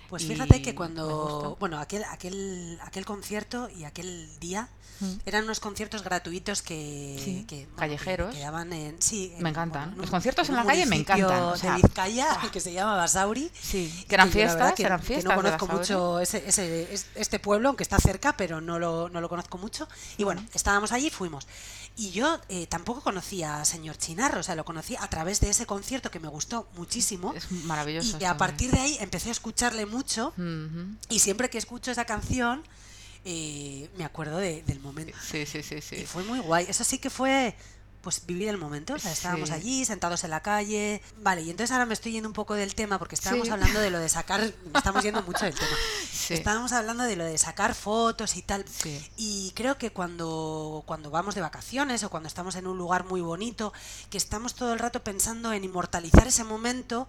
[0.08, 4.68] Pues fíjate que cuando, bueno, aquel, aquel, aquel concierto y aquel día
[5.00, 5.12] Mm.
[5.26, 8.30] eran unos conciertos gratuitos que, Sí, que, bueno, callejeros.
[8.32, 9.90] que, que daban en, sí, en- Me encantan.
[9.92, 12.72] en Los un- conciertos en la calle me encantan, o sea, de Vizcaya que se
[12.72, 13.48] llama Basauri.
[13.60, 15.24] Sí, que eran fiestas, que- eran que fiestas.
[15.36, 19.08] no de conozco mucho ese, ese- es- este pueblo, aunque está cerca, pero no lo,
[19.08, 19.86] no lo conozco mucho.
[20.16, 21.46] Y bueno, estábamos allí y fuimos.
[21.96, 25.50] Y yo eh, tampoco conocía a señor Chinarro, o sea, lo conocí a través de
[25.50, 27.34] ese concierto que me gustó muchísimo.
[27.34, 28.18] Es maravilloso.
[28.20, 29.97] Y a partir de ahí empecé a escucharle mucho.
[31.08, 32.62] Y siempre que escucho esa canción,
[33.24, 35.16] eh, me acuerdo de- del momento.
[35.22, 36.66] Sí, sí, sí, Y fue muy guay.
[36.68, 37.54] Eso sí que fue,
[38.08, 38.94] pues, vivir el momento.
[38.94, 39.54] O sea, estábamos Sí.
[39.54, 41.02] allí, sentados en la calle.
[41.18, 43.52] Vale, y entonces ahora me estoy yendo un poco del tema, porque estábamos Sí.
[43.52, 44.40] hablando de lo de sacar.
[44.74, 45.68] Estamos yendo mucho del tema.
[46.28, 46.34] Sí.
[46.34, 48.64] Estábamos hablando de lo de sacar fotos y tal.
[49.16, 53.20] Y creo que cuando, cuando vamos de vacaciones o cuando estamos en un lugar muy
[53.22, 53.72] bonito,
[54.10, 57.08] que estamos todo el rato pensando en inmortalizar ese momento,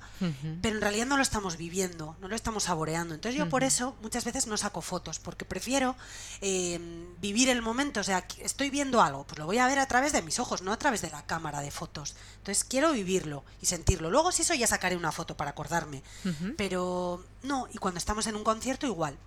[0.61, 3.13] pero en realidad no lo estamos viviendo, no lo estamos saboreando.
[3.13, 5.95] Entonces yo por eso muchas veces no saco fotos, porque prefiero
[6.41, 6.79] eh,
[7.19, 7.99] vivir el momento.
[7.99, 10.61] O sea, estoy viendo algo, pues lo voy a ver a través de mis ojos,
[10.61, 12.15] no a través de la cámara de fotos.
[12.37, 14.09] Entonces quiero vivirlo y sentirlo.
[14.09, 16.01] Luego si eso ya sacaré una foto para acordarme.
[16.25, 16.55] Ujú.
[16.57, 19.17] Pero no, y cuando estamos en un concierto igual.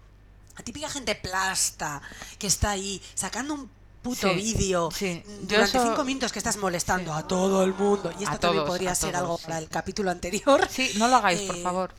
[0.58, 2.02] La típica gente plasta
[2.38, 3.70] que está ahí sacando un
[4.02, 5.22] puto Sí, vídeo sí.
[5.24, 7.18] mm, durante eso- cinco minutos que estás molestando Sí.
[7.20, 8.10] a todo el mundo.
[8.18, 10.68] Y esto A también todos, podría ser todos, algo para el capítulo anterior.
[10.70, 11.94] Sí, no lo hagáis, por Eh, favor.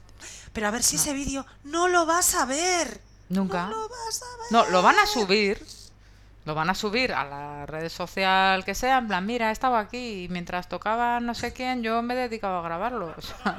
[0.52, 3.02] Pero a ver si ese vídeo no lo vas a ver.
[3.30, 3.68] Nunca.
[3.68, 4.52] No lo vas a ver.
[4.52, 5.66] No, lo van a subir.
[6.46, 9.78] Lo van a subir a la red social que sea, en plan, mira, he estado
[9.78, 13.14] aquí y mientras tocaba no sé quién, yo me he dedicado a grabarlo.
[13.18, 13.58] O sea,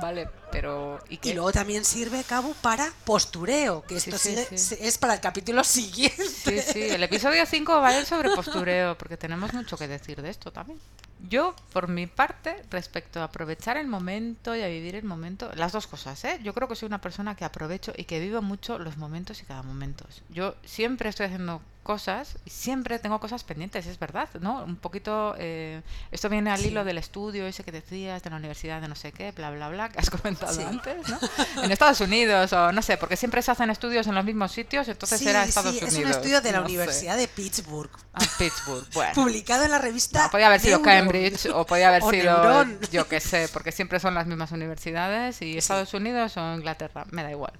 [0.00, 0.98] vale, pero...
[1.08, 4.58] ¿y luego también sirve, Cabo, para postureo, que Sí, esto sí, sigue- sí.
[4.58, 6.24] se- es para el capítulo siguiente.
[6.26, 10.20] Sí, sí, el episodio 5 va a ir sobre postureo, porque tenemos mucho que decir
[10.20, 10.80] de esto también.
[11.28, 15.72] Yo, por mi parte, respecto a aprovechar el momento y a vivir el momento, las
[15.72, 16.38] dos cosas, ¿eh?
[16.42, 19.44] Yo creo que soy una persona que aprovecho y que vivo mucho los momentos y
[19.44, 20.06] cada momento.
[20.28, 24.64] Yo siempre estoy haciendo cosas y siempre tengo cosas pendientes, es verdad, ¿no?
[24.64, 26.68] Un poquito, eh, esto viene al Sí.
[26.68, 29.68] hilo del estudio ese que decías, de la universidad de no sé qué, bla, bla,
[29.68, 30.62] bla, que has comentado Sí.
[30.62, 31.18] antes, ¿no?
[31.62, 34.88] En Estados Unidos o no sé, porque siempre se hacen estudios en los mismos sitios,
[34.88, 35.92] entonces Sí, era Estados Unidos.
[35.92, 36.72] es un estudio de la no sé.
[36.74, 39.12] Universidad de Pittsburgh, Ah, Pittsburgh, bueno.
[39.14, 40.22] publicado en la revista.
[40.24, 40.88] No, podía haber sido Neuron.
[41.22, 42.42] Cambridge o podía haber O sido,
[42.90, 47.22] yo qué sé, porque siempre son las mismas universidades y Estados Unidos o Inglaterra, me
[47.22, 47.52] da igual.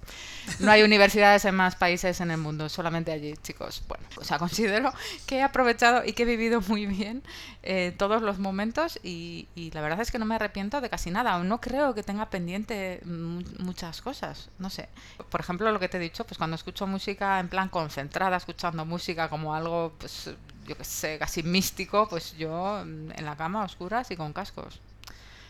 [0.59, 3.83] No hay universidades en más países en el mundo, solamente allí, chicos.
[3.89, 4.93] Bueno, o sea, considero
[5.27, 7.23] que he aprovechado y que he vivido muy bien
[7.63, 11.11] eh, todos los momentos y, y la verdad es que no me arrepiento de casi
[11.11, 11.39] nada.
[11.39, 14.89] No creo que tenga pendiente mu- muchas cosas, no sé.
[15.31, 18.85] Por ejemplo, lo que te he dicho, pues cuando escucho música en plan concentrada, escuchando
[18.85, 20.31] música como algo, pues
[20.65, 24.33] yo qué sé, casi místico, pues yo mm, en la cama, a oscuras y con
[24.33, 24.81] cascos.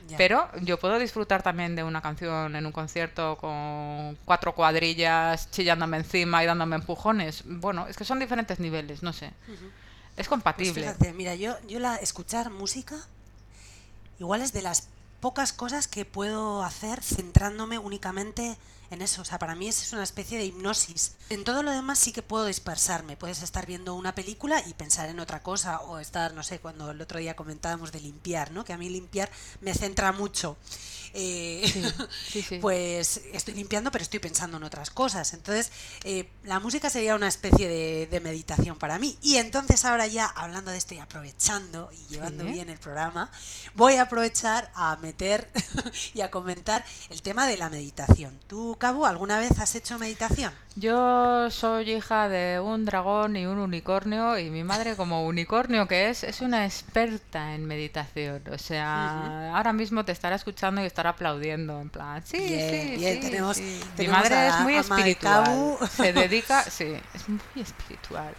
[0.09, 0.19] Ya.
[0.19, 5.97] Pero yo puedo disfrutar también de una canción en un concierto con cuatro cuadrillas chillándome
[5.97, 7.43] encima y dándome empujones.
[7.47, 9.29] Bueno, es que son diferentes niveles, no sé.
[9.29, 9.33] Es
[10.17, 10.83] Pues compatible.
[10.83, 12.97] fíjate, mira, yo, yo la escuchar música
[14.21, 14.89] igual es de las
[15.21, 18.57] pocas cosas que puedo hacer centrándome únicamente
[18.95, 19.23] en eso.
[19.23, 21.13] O sea, para mí es, una especie de hipnosis.
[21.31, 23.17] En todo lo demás sí que puedo dispersarme.
[23.17, 26.91] Puedes estar viendo una película y pensar en otra cosa o estar, no sé, cuando
[26.91, 28.65] el otro día comentábamos de limpiar, ¿no?
[28.65, 29.31] Que a mí limpiar
[29.61, 30.57] me centra mucho.
[31.13, 31.93] eh,
[32.27, 32.59] Sí, sí.
[32.61, 35.33] pues estoy limpiando, pero estoy pensando en otras cosas.
[35.35, 35.71] Entonces,
[36.05, 39.19] eh, la música sería una especie de, de meditación para mí.
[39.23, 43.31] Y entonces ahora ya, hablando de esto y aprovechando y llevando bien el programa,
[43.75, 45.51] voy a aprovechar a meter
[46.15, 48.39] y a comentar el tema de la meditación.
[48.47, 50.53] ¿Tú, Cabo, alguna vez has hecho meditación?
[50.77, 56.11] Yo soy hija de un dragón y un unicornio y mi madre como unicornio que
[56.11, 58.43] es, es una experta en meditación.
[58.53, 63.15] O sea, ahora mismo te estará escuchando y estará aplaudiendo en plan, sí, Bien, sí,
[63.15, 63.81] sí, tenemos- sí".
[63.97, 65.79] Mi madre a es muy espiritual.
[65.89, 68.35] Se dedica, sí, es muy espiritual.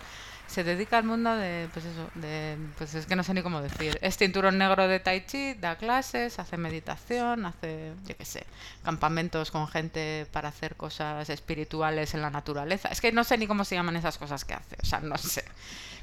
[0.55, 3.61] Se dedica al mundo de, pues eso, de, pues es que no sé ni cómo
[3.61, 3.99] decir.
[4.01, 8.45] Es cinturón negro de Tai Chi, da clases, hace meditación, hace, yo qué sé,
[8.81, 12.87] campamentos con gente para hacer cosas espirituales en la naturaleza.
[12.87, 15.17] Es que no sé ni cómo se llaman esas cosas que hace, o sea, no
[15.17, 15.43] sé.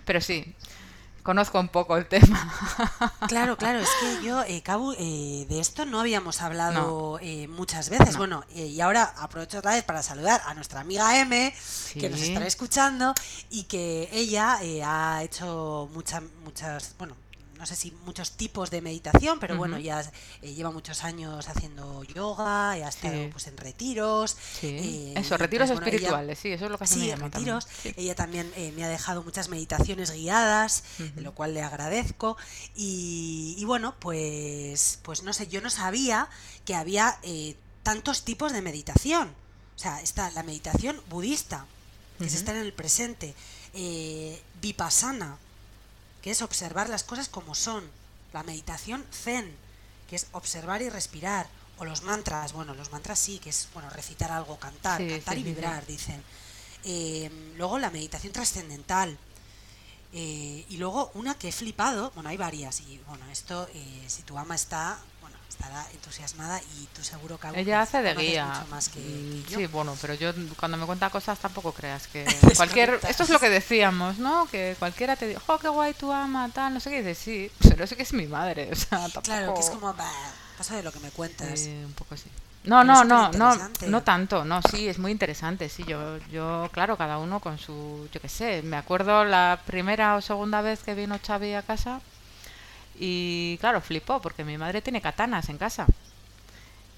[0.05, 0.55] Pero sí,
[1.23, 2.49] conozco un poco el tema.
[3.29, 7.89] Claro, claro, es que yo, eh, Cabu, eh, de esto no habíamos hablado eh, muchas
[7.89, 8.13] veces.
[8.13, 8.19] No.
[8.19, 11.55] Bueno, eh, y ahora aprovecho otra vez para saludar a nuestra amiga M,
[11.95, 13.15] que nos estará escuchando
[13.51, 17.17] y que ella eh, ha hecho muchas, muchas, bueno,
[17.63, 20.01] no sé si muchos tipos de meditación, pero bueno, ya
[20.43, 23.29] eh, lleva muchos años haciendo yoga, y ha estado Sí.
[23.31, 24.37] pues en retiros.
[24.61, 24.67] Sí.
[24.67, 27.31] eh, Eso, retiros ella- espirituales, sí, eso es lo que me Sí, también.
[27.31, 27.69] retiros.
[27.97, 32.37] Ella también eh, me ha dejado muchas meditaciones guiadas, de lo cual le agradezco.
[32.75, 36.29] Y, y bueno, pues, pues no sé, yo no sabía
[36.65, 39.29] que había eh, tantos tipos de meditación.
[39.77, 41.65] O sea, está la meditación budista,
[42.19, 43.37] que es estar en el presente.
[44.61, 45.39] vipassana,
[46.23, 47.85] que es observar las cosas como son.
[48.33, 49.55] La meditación zen,
[50.09, 51.47] que es observar y respirar.
[51.79, 55.35] O los mantras, bueno, los mantras sí, que es bueno recitar algo, cantar, Sí, cantar
[55.35, 55.51] sí, y sí.
[55.53, 56.23] vibrar, dicen.
[56.85, 59.19] Eh, luego la meditación trascendental.
[60.15, 64.23] Eh, y luego una que he flipado, bueno, hay varias, y bueno, esto, eh, si
[64.23, 64.99] tu ama está,
[65.53, 68.47] estará entusiasmada y tú seguro que Ella hace de guía.
[68.47, 69.59] mucho más que, Mm, que yo.
[69.59, 72.25] Sí, bueno, pero yo cuando me cuenta cosas tampoco creas que
[72.57, 74.47] cualquier esto es lo que decíamos, ¿no?
[74.47, 77.19] Que cualquiera te dice, "Jo, qué guay tu ama", tal, no sé qué, y dices,
[77.19, 80.11] "Sí, pero es que es mi madre", o sea, tampoco Claro, que es como, bah,
[80.57, 81.47] paso de lo que me cuentas.
[81.67, 82.29] Eh, un poco así.
[82.65, 83.57] No, no, no, no,
[83.89, 88.09] no tanto, no, sí, es muy interesante, sí, yo, yo, claro, cada uno con su,
[88.13, 92.01] yo qué sé, me acuerdo la primera o segunda vez que vino Xavi a casa
[92.99, 95.87] y, claro, flipó porque mi madre tiene katanas en casa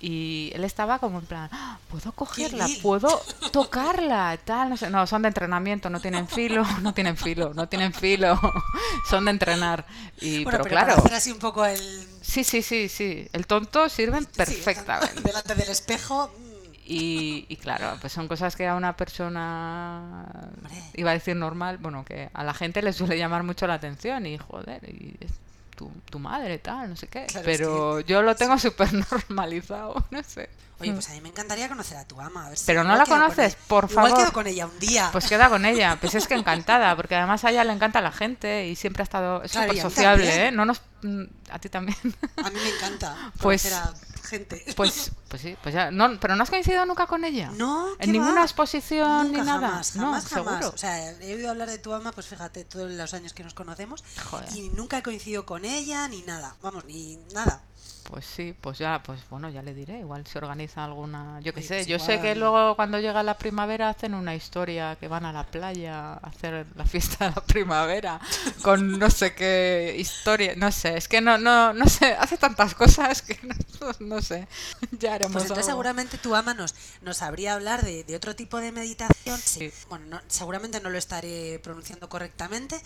[0.00, 2.68] y él estaba como en plan, "Ah, ¿puedo cogerla?
[2.68, 2.78] lil".
[2.82, 3.08] ¿Puedo
[3.52, 4.36] tocarla?
[4.44, 7.92] Tal, no sé, no, son de entrenamiento, no tienen filo, no tienen filo, no tienen
[7.94, 8.38] filo,
[9.08, 9.86] son de entrenar
[10.20, 11.78] y, bueno, pero, pero, para claro, hacer así un poco el...
[12.20, 15.22] sí, sí, sí, sí, el tonto sirven sí, perfectamente.
[15.22, 16.28] delante del espejo.
[16.36, 20.24] mm, Y, y claro, pues son cosas que a una persona,
[20.56, 20.90] Hombre.
[20.94, 24.26] iba a decir normal, bueno, que a la gente le suele llamar mucho la atención
[24.26, 25.32] y joder, y es
[25.74, 27.26] tu, tu madre, tal, no sé qué.
[27.26, 28.92] Claro, es Pero yo lo tengo súper
[29.28, 30.48] normalizado, no sé.
[30.80, 32.46] Oye, pues a mí me encantaría conocer a tu ama.
[32.46, 34.24] A ver si Pero no igual la con conoces, por Igual favor.
[34.24, 35.08] quedo con ella un día.
[35.12, 38.10] Pues queda con ella, pues es que encantada, porque además a ella le encanta la
[38.10, 40.46] gente y siempre ha estado es Claro, súper sociable.
[40.48, 40.50] ¿eh?
[40.50, 41.96] No nos, mm, a ti también.
[42.44, 44.64] A mí me encanta Pues- a gente.
[44.76, 47.50] Pues, pues sí, pues ya, no, pero no has coincidido nunca con ella.
[47.56, 48.42] No, ¿qué En ninguna va?
[48.42, 49.68] exposición Nunca ni nada.
[49.68, 50.52] Jamás, no, jamás, jamás.
[50.58, 50.74] seguro.
[50.74, 53.54] O sea, he oído hablar de tu ama, pues fíjate, todos los años que nos
[53.54, 54.02] conocemos.
[54.30, 54.48] Joder.
[54.56, 56.56] Y nunca he coincidido con ella, ni nada.
[56.62, 57.62] Vamos, ni nada.
[58.10, 59.98] Pues sí, pues ya, pues bueno, ya le diré.
[60.00, 61.76] Igual se organiza alguna, yo qué sé.
[61.76, 65.32] pues yo sé que luego cuando llega la primavera hacen una historia que van a
[65.32, 68.20] la playa a hacer la fiesta de la primavera
[68.62, 70.96] con no sé qué historia, no sé.
[70.98, 72.12] Es que no, no, no sé.
[72.14, 73.38] Hace tantas cosas que
[73.80, 74.46] no, no sé.
[74.92, 75.72] Ya haremos Pues entonces algo.
[75.76, 79.38] seguramente tu ama nos, nos sabría hablar de, de otro tipo de meditación.
[79.40, 79.72] Sí.
[79.88, 82.80] Bueno, no- seguramente no lo estaré pronunciando correctamente.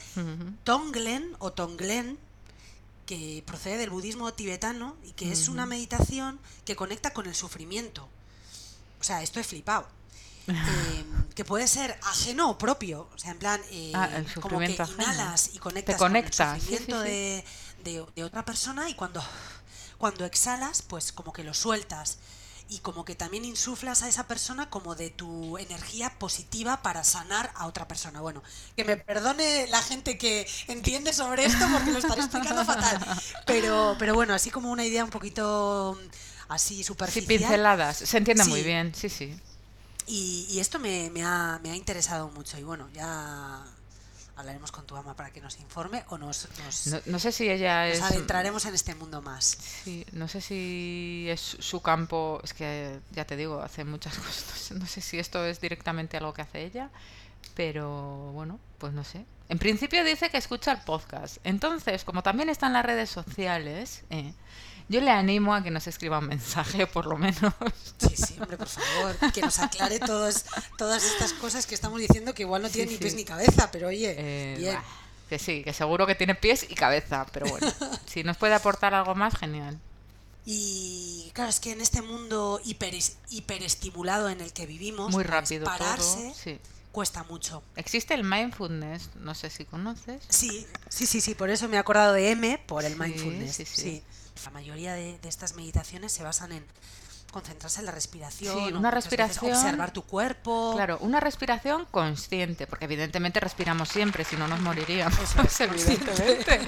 [0.64, 2.18] Tonglen o Tonglen,
[3.08, 8.06] que procede del budismo tibetano y que es una meditación que conecta con el sufrimiento.
[9.00, 9.88] O sea, esto he flipado.
[10.50, 14.58] Eh, que puede ser ajeno o propio, o sea, en plan, eh, Ah, el como
[14.60, 15.02] que ajeno.
[15.02, 17.08] inhalas y conectas conecta, con el sí, sufrimiento sí.
[17.10, 17.44] De,
[17.84, 19.22] de- de otra persona y cuando,
[19.98, 22.16] cuando exhalas, pues como que lo sueltas
[22.68, 27.50] y como que también insuflas a esa persona como de tu energía positiva para sanar
[27.54, 28.20] a otra persona.
[28.20, 28.42] Bueno,
[28.76, 33.02] que me perdone la gente que entiende sobre esto porque lo estaré explicando fatal,
[33.46, 36.08] pero, pero bueno, así como una idea un poquito mm,
[36.48, 37.26] así Sí, superficial.
[37.26, 37.96] pinceladas.
[37.98, 38.64] Se entiende muy Sí.
[38.64, 39.40] bien, sí, sí.
[40.06, 43.62] Y, y esto me, me ha, me ha interesado mucho y bueno, ya
[44.38, 47.50] hablaremos con tu ama para que nos informe o nos, nos, No, no sé si
[47.50, 48.02] ella nos es.
[48.02, 49.58] adentraremos en este mundo más.
[49.84, 54.44] Sí, no sé si es su campo, es que ya te digo, hace muchas cosas,
[54.48, 56.90] no sé, no sé si esto es directamente algo que hace ella,
[57.54, 59.24] pero bueno, pues no sé.
[59.48, 61.38] En principio dice que escucha el podcast.
[61.42, 64.32] Entonces, como también está en las redes sociales, eh,
[64.88, 67.52] yo le animo a que nos escriba un mensaje, por lo menos.
[67.98, 70.44] Sí, sí, hombre, por favor, que nos aclare todos,
[70.76, 73.00] todas estas cosas que estamos diciendo que igual no Sí, tienen ni sí.
[73.02, 74.74] pies ni cabeza, pero oye, Eh, bien.
[74.76, 74.84] bah,
[75.28, 77.66] que sí, que seguro que tiene pies y cabeza, pero bueno,
[78.06, 79.78] si nos puede aportar algo más, genial.
[80.46, 82.94] Y claro, es que en este mundo hiper,
[83.28, 86.34] hiperestimulado en el que vivimos, Muy pues, rápido pararse todo.
[86.34, 86.58] Sí.
[86.92, 87.62] cuesta mucho.
[87.76, 90.22] Existe el mindfulness, no sé si conoces.
[90.30, 93.56] Sí, sí, sí, sí, por eso me he acordado de M, por el Sí, mindfulness.
[93.56, 94.02] sí, sí.
[94.44, 96.64] La mayoría de, de estas meditaciones se basan en
[97.32, 100.72] concentrarse en la respiración, Sí, una respiración- observar tu cuerpo.
[100.74, 106.60] Claro, una respiración consciente, porque evidentemente respiramos siempre, si no nos moriríamos, Eso es, evidentemente.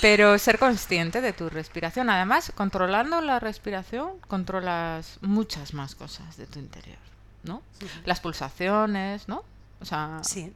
[0.00, 2.10] Pero ser consciente de tu respiración.
[2.10, 6.98] Además, controlando la respiración, controlas muchas más cosas de tu interior,
[7.42, 7.60] ¿no?
[8.04, 9.42] Las pulsaciones, ¿no?
[9.80, 10.52] O sea, Sí,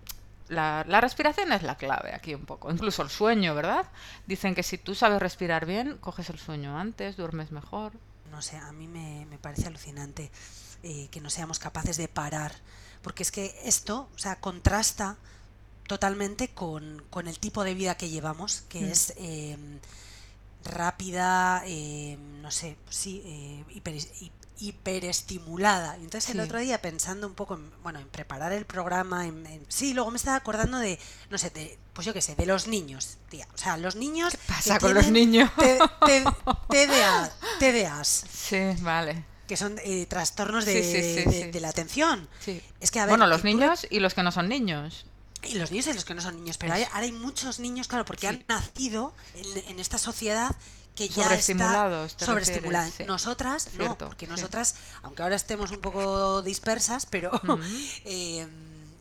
[0.48, 2.70] la, la respiración es la clave aquí un poco.
[2.70, 3.87] Incluso el sueño, ¿verdad?
[4.26, 7.92] Dicen que si tú sabes respirar bien, coges el sueño antes, duermes mejor.
[8.31, 10.31] no sé, a mí me, me parece alucinante
[10.83, 12.52] eh, que no seamos capaces de parar,
[13.02, 15.16] porque es que esto, o sea, contrasta
[15.87, 18.90] totalmente con, con el tipo de vida que llevamos, que Mm.
[18.90, 19.57] es eh,
[20.64, 25.96] rápida, eh, no sé, sí, eh, hiper- hi- hiperestimulada.
[25.96, 29.66] Entonces el otro día pensando un poco en, bueno, en preparar el programa, en, en-
[29.68, 30.98] sí, luego me estaba acordando de,
[31.30, 33.46] no sé, de, pues yo qué sé, de los niños, tía.
[33.54, 34.32] O sea, los niños...
[34.32, 35.50] ¿Qué que pasa con los niños?
[35.56, 39.24] TDA, TDAs, Sí, vale.
[39.46, 42.28] que son eh, trastornos de, Sí, sí, sí, de- la atención.
[42.80, 45.06] Es que, a ver, bueno, los niños y los que no son niños.
[45.42, 46.90] y los niños y los que no son niños, pero hay, Eso.
[46.94, 50.54] ahora hay muchos niños, claro, porque han nacido en, en esta sociedad
[50.94, 52.85] que ya Sobreestimulados, está te sobreestimulada.
[52.87, 53.11] refieres, sí.
[53.11, 54.31] Nosotras no, porque sí.
[54.33, 57.31] nosotras, aunque ahora estemos un poco dispersas, pero
[58.05, 58.46] eh,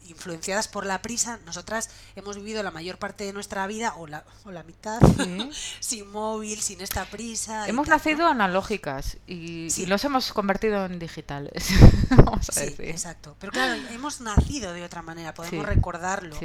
[0.07, 4.23] influenciadas por la prisa, nosotras hemos vivido la mayor parte de nuestra vida, o la,
[4.45, 5.49] o la mitad, Sí.
[5.79, 7.67] sin móvil, sin esta prisa.
[7.67, 7.97] Hemos tal, ¿no?
[7.97, 9.83] nacido analógicas y, Sí.
[9.83, 11.65] y los hemos convertido en digitales.
[12.09, 12.85] Vamos a Sí, decir.
[12.89, 13.35] exacto.
[13.39, 16.37] Pero claro, hemos nacido de otra manera, podemos recordarlo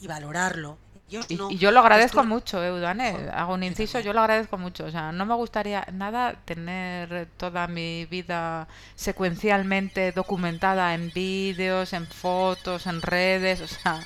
[0.00, 0.78] y valorarlo.
[1.10, 3.12] Yo Y, no, y yo lo agradezco estoy- mucho, eh, Udane.
[3.12, 4.84] Joder, Hago un inciso, yo lo agradezco mucho.
[4.84, 12.06] O sea, no me gustaría nada tener toda mi vida secuencialmente documentada en vídeos, en
[12.06, 13.60] fotos, en redes.
[13.62, 14.00] O sea,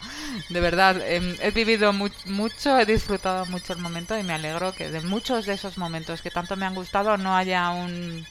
[0.48, 4.72] de verdad, em, he vivido mu- mucho, he disfrutado mucho el momento y me alegro
[4.72, 8.24] que de muchos de esos momentos que tanto me han gustado no haya un,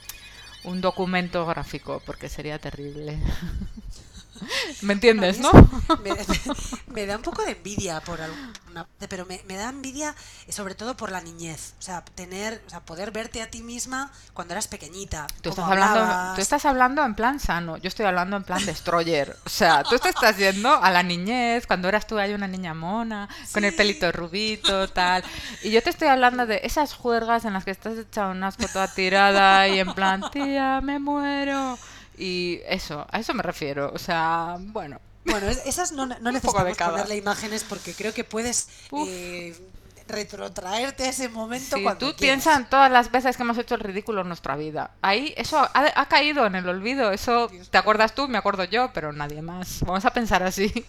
[0.64, 3.18] un documento gráfico, porque sería terrible.
[4.82, 5.52] ¿Me entiendes, no?
[6.04, 6.12] Me,
[6.94, 8.54] me da un poco de envidia por alguna
[9.10, 10.16] pero me, me da envidia
[10.48, 11.74] eh, sobre todo por la niñez.
[11.80, 15.28] O sea, tener, o sea, poder verte a ti misma cuando eras pequeñita.
[15.42, 19.36] Tú estás, hablando, tú estás hablando en plan sano, yo estoy hablando en plan destroyer.
[19.46, 22.74] O sea, tú te estás yendo a la niñez, cuando eras tú ahí una niña
[22.74, 25.24] mona, con el pelito rubito, tal.
[25.64, 28.68] Y yo te estoy hablando de esas juergas en las que estás hecha un asco
[28.68, 31.78] toda tirada y en plan, tía, me muero.
[32.24, 33.92] Y eso, a eso me refiero.
[33.94, 35.00] O sea, bueno.
[35.26, 38.68] Bueno, es- esas no, no necesitamos ponerle imágenes porque creo que puedes
[39.08, 39.56] eh,
[40.08, 43.76] retrotraerte a ese momento Si cuando tú piensas en todas las veces que hemos hecho
[43.76, 44.92] el ridículo en nuestra vida.
[45.02, 47.12] Ahí eso ha, ha caído en el olvido.
[47.12, 49.80] Eso te acuerdas tú, me acuerdo yo, pero nadie más.
[49.82, 50.72] Vamos a pensar así.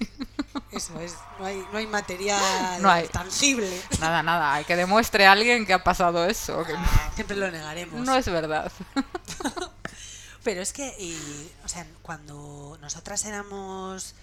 [0.70, 2.40] Eso es, no hay, no hay material
[2.80, 3.06] No hay.
[3.08, 3.70] tangible.
[4.00, 6.64] Nada, nada, hay que demuestre a alguien que ha pasado eso.
[6.64, 6.74] que
[7.14, 8.00] Siempre lo negaremos.
[8.00, 8.72] no es verdad.
[10.44, 14.14] Pero es que, eh, o sea, cuando nosotras éramos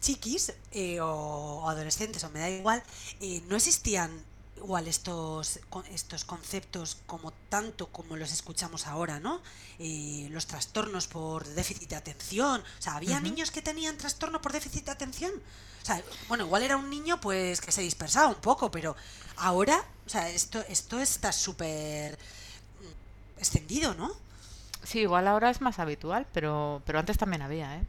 [0.00, 2.82] chiquis eh, o, o adolescentes, o me da igual,
[3.20, 4.10] eh, no existían
[4.58, 5.60] igual estos,
[5.92, 9.40] estos conceptos como tanto como los escuchamos ahora, ¿no?
[9.78, 12.60] Eh, los trastornos por déficit de atención.
[12.60, 15.32] O sea, había niños que tenían trastorno por déficit de atención.
[15.82, 18.96] O sea, bueno, igual era un niño pues que se dispersaba un poco, pero
[19.36, 24.14] ahora, o sea, esto, esto está súper mm, extendido, ¿no?
[24.88, 27.86] Sí, igual ahora es más habitual, pero, pero antes también había, ¿eh?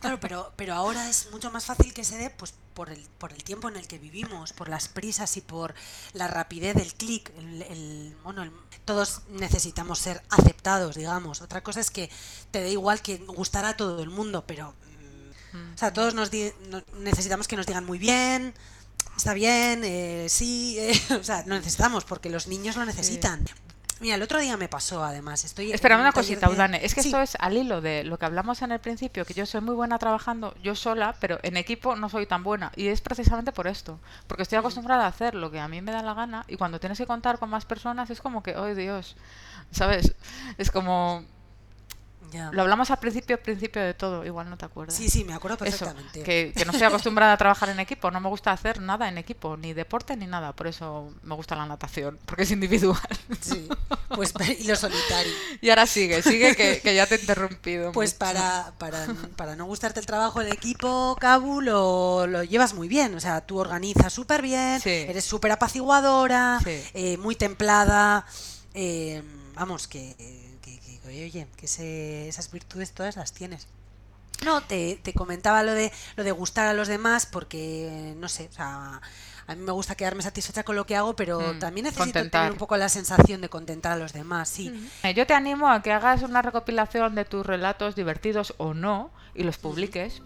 [0.00, 3.32] Claro, pero, pero ahora es mucho más fácil que se dé pues por el, por
[3.32, 5.74] el tiempo en el que vivimos, por las prisas y por
[6.12, 7.30] la rapidez del clic.
[7.38, 8.52] El, el- bueno, el-
[8.84, 11.40] todos necesitamos ser aceptados, digamos.
[11.42, 12.10] Otra cosa es que
[12.50, 14.74] te dé igual que gustar a todo el mundo, pero...
[15.52, 18.54] mm, O sea, todos nos di- no- necesitamos que nos digan muy bien,
[19.16, 23.48] está bien, eh, sí, eh, o sea, lo necesitamos porque los niños lo necesitan.
[23.98, 25.72] Mira, el otro día me pasó, además, estoy...
[25.72, 26.84] Espera un una cosita, de- Udane.
[26.84, 27.08] Es que Sí.
[27.08, 29.74] esto es al hilo de lo que hablamos en el principio, que yo soy muy
[29.74, 32.72] buena trabajando yo sola, pero en equipo no soy tan buena.
[32.76, 33.98] Y es precisamente por esto.
[34.26, 36.78] Porque estoy acostumbrada a hacer lo que a mí me da la gana y cuando
[36.78, 39.16] tienes que contar con más personas es como que, ¡ay Dios!
[39.70, 40.14] ¿Sabes?
[40.58, 41.24] Es como...
[42.32, 42.50] Ya.
[42.52, 44.94] Lo hablamos al principio, principio de todo, igual no te acuerdas.
[44.96, 46.22] Sí, sí, me acuerdo Eso, perfectamente.
[46.22, 49.18] que, que no estoy acostumbrada a trabajar en equipo, no me gusta hacer nada en
[49.18, 53.00] equipo, ni deporte ni nada, por eso me gusta la natación, porque es individual.
[53.40, 53.68] Sí,
[54.14, 55.32] pues y lo solitario.
[55.60, 57.92] Y ahora sigue, sigue que, que ya te he interrumpido.
[57.92, 59.06] Pues para, para,
[59.36, 63.14] para no gustarte el trabajo en equipo, Cabu, lo, lo llevas muy bien.
[63.14, 64.90] O sea, tú organizas súper bien, Sí.
[64.90, 66.82] eres súper apaciguadora, Sí.
[66.94, 68.26] eh, muy templada.
[68.74, 69.22] eh,
[69.54, 70.45] vamos, que, que,
[71.06, 73.66] que, oye, que ese- esas virtudes todas las tienes.
[74.44, 78.48] No, te, te comentaba lo de, lo de gustar a los demás porque, no sé,
[78.50, 79.00] o sea,
[79.46, 82.40] a mí me gusta quedarme satisfecha con lo que hago, pero Mm, también necesito contentar.
[82.42, 84.90] tener un poco la sensación de contentar a los demás, sí.
[85.04, 89.10] Eh, Yo te animo a que hagas una recopilación de tus relatos divertidos o no
[89.34, 90.20] y los publiques.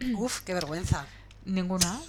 [0.16, 1.06] Uf, qué vergüenza.
[1.44, 2.00] Ninguna,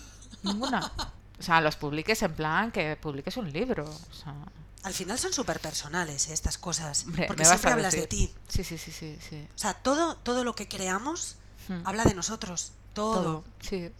[0.44, 0.92] ninguna.
[1.40, 3.86] O sea, los publiques en plan que publiques un libro.
[3.86, 4.36] O sea,
[4.84, 8.34] Al final son súper personales estas cosas, hombre, porque siempre hablas de ti.
[8.48, 9.48] Sí, sí, sí, sí, sí.
[9.56, 11.36] O sea, todo, todo lo que creamos
[11.68, 11.82] Hmm.
[11.86, 12.72] habla de nosotros.
[12.94, 13.14] Todo.
[13.22, 13.92] Todo, sí.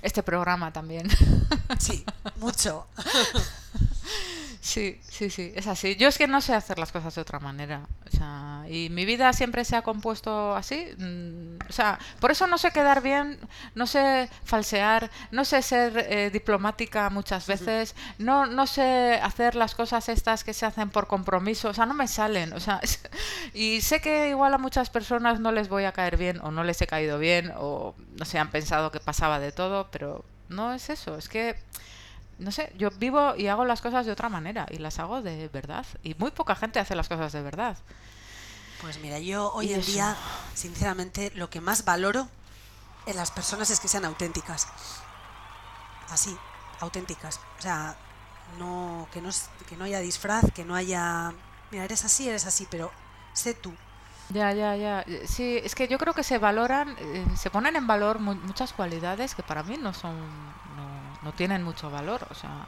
[0.00, 1.08] Este programa también.
[1.78, 2.04] Sí,
[2.36, 2.86] mucho.
[4.62, 5.96] Sí, sí, sí, es así.
[5.96, 7.88] Yo es que no sé hacer las cosas de otra manera.
[8.06, 10.86] O sea, y mi vida siempre se ha compuesto así.
[10.98, 13.38] mm, O sea, por eso no sé quedar bien,
[13.74, 19.74] no sé falsear, no sé ser eh, diplomática muchas veces, no, no sé hacer las
[19.74, 21.70] cosas estas que se hacen por compromiso.
[21.70, 22.52] O sea, no me salen.
[22.52, 23.00] O sea, es-
[23.54, 26.64] y sé que igual a muchas personas no les voy a caer bien o no
[26.64, 30.74] les he caído bien o no sé, han pensado que pasaba de todo, pero no
[30.74, 31.16] es eso.
[31.16, 31.56] Es que
[32.40, 35.48] no sé, yo vivo y hago las cosas de otra manera y las hago de
[35.48, 35.86] verdad.
[36.02, 37.76] Y muy poca gente hace las cosas de verdad.
[38.80, 39.92] Pues mira, yo hoy Y en eso.
[39.92, 40.16] día,
[40.54, 42.28] sinceramente, lo que más valoro
[43.06, 44.68] en las personas es que sean auténticas.
[46.08, 46.36] Así,
[46.80, 47.40] auténticas.
[47.58, 47.96] O sea,
[48.58, 49.30] no, que, no,
[49.68, 51.32] que no haya disfraz, que no haya...
[51.70, 52.90] Mira, eres así, eres así, pero
[53.32, 53.74] sé tú.
[54.28, 55.04] Ya, ya, ya.
[55.26, 58.72] Sí, es que yo creo que se valoran, eh, se ponen en valor mu- muchas
[58.72, 60.16] cualidades que para mí no son,
[61.22, 62.26] no, tienen mucho valor.
[62.30, 62.66] O sea,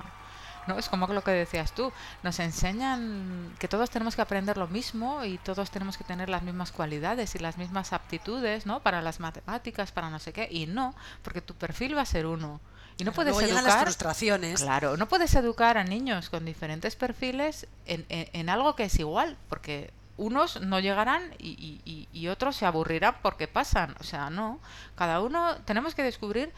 [0.66, 1.92] no es como lo que decías tú.
[2.22, 6.42] Nos enseñan que todos tenemos que aprender lo mismo y todos tenemos que tener las
[6.42, 8.80] mismas cualidades y las mismas aptitudes, ¿no?
[8.80, 10.48] Para las matemáticas, para no sé qué.
[10.50, 12.60] Y no, porque tu perfil va a ser uno.
[12.98, 13.86] Y no puedes Luego llegan las educar.
[13.86, 14.60] frustraciones.
[14.62, 18.98] Claro, no puedes educar a niños con diferentes perfiles en, en- en algo que es
[18.98, 23.96] igual, porque unos no llegarán y- y- y otros se aburrirán porque pasan.
[23.98, 24.60] O sea, no.
[24.94, 26.52] Cada uno tenemos que descubrir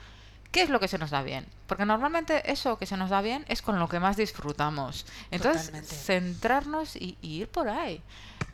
[0.54, 1.46] qué es lo que se nos da bien.
[1.66, 5.04] Porque normalmente eso que se nos da bien es con lo que más disfrutamos.
[5.32, 5.94] Entonces, Totalmente.
[5.96, 8.00] centrarnos y, y ir por ahí.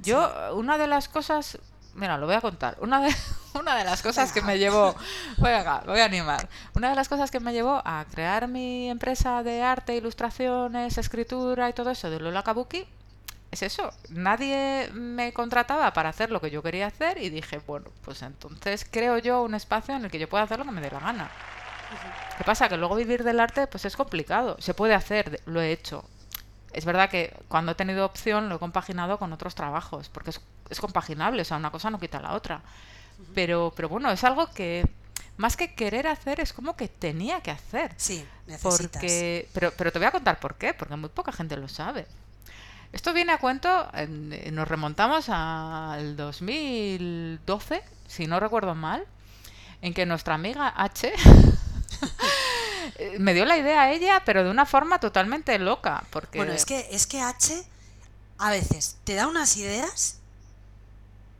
[0.01, 1.59] Yo, una de las cosas...
[1.93, 2.79] Mira, lo voy a contar.
[2.81, 3.15] Una de,
[3.53, 4.97] una de las cosas que me llevó...
[5.37, 5.43] Lo
[5.93, 6.49] voy a animar.
[6.75, 11.69] Una de las cosas que me llevó a crear mi empresa de arte, ilustraciones, escritura
[11.69, 12.87] y todo eso de Lola Kabuki
[13.51, 13.93] es eso.
[14.09, 18.87] Nadie me contrataba para hacer lo que yo quería hacer y dije, bueno, pues entonces
[18.91, 21.01] creo yo un espacio en el que yo pueda hacer lo que me dé la
[21.01, 21.31] gana.
[22.39, 22.69] ¿Qué pasa?
[22.69, 24.57] Que luego vivir del arte pues es complicado.
[24.61, 26.05] Se puede hacer, lo he hecho.
[26.73, 30.41] Es verdad que cuando he tenido opción lo he compaginado con otros trabajos, porque es,
[30.71, 32.63] es compaginable, o sea, una cosa no quita la otra.
[33.35, 34.87] Pero, pero bueno, es algo que
[35.37, 37.93] más que querer hacer es como que tenía que hacer.
[37.97, 38.91] Sí, necesitas.
[38.93, 42.07] Porque, pero, pero te voy a contar por qué, porque muy poca gente lo sabe.
[42.93, 49.05] Esto viene a cuento, en- eh, nos remontamos al 2012, si no recuerdo mal,
[49.83, 51.13] en que nuestra amiga H
[53.19, 56.05] me dio la idea a ella, pero de una forma totalmente loca.
[56.11, 57.65] Porque Bueno, es que, es que H
[58.39, 60.17] a veces te da unas ideas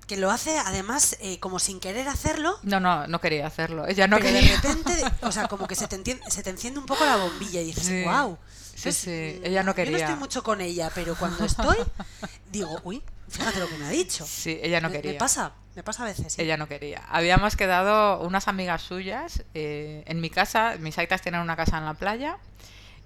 [0.07, 3.87] que lo hace además eh, como sin querer hacerlo, No, no, no quería hacerlo.
[3.87, 4.57] Ella no pero de quería.
[4.57, 7.17] repente, de- o sea, como que se te, enciende, se te enciende un poco la
[7.17, 8.03] bombilla y dices, Sí.
[8.03, 8.37] wow.
[8.75, 9.99] Sí, sí, ella no Yo no quería.
[9.99, 11.77] estoy mucho con ella, pero cuando estoy,
[12.51, 14.27] digo, uy, fíjate lo que me ha dicho.
[14.27, 15.19] Sí, ella no me, me quería.
[15.19, 16.33] pasa, me pasa a veces.
[16.33, 16.43] sí.
[16.43, 17.03] Ella no quería.
[17.09, 20.77] Habíamos quedado unas amigas suyas eh, en mi casa.
[20.79, 22.39] Mis aitas tienen una casa en la playa.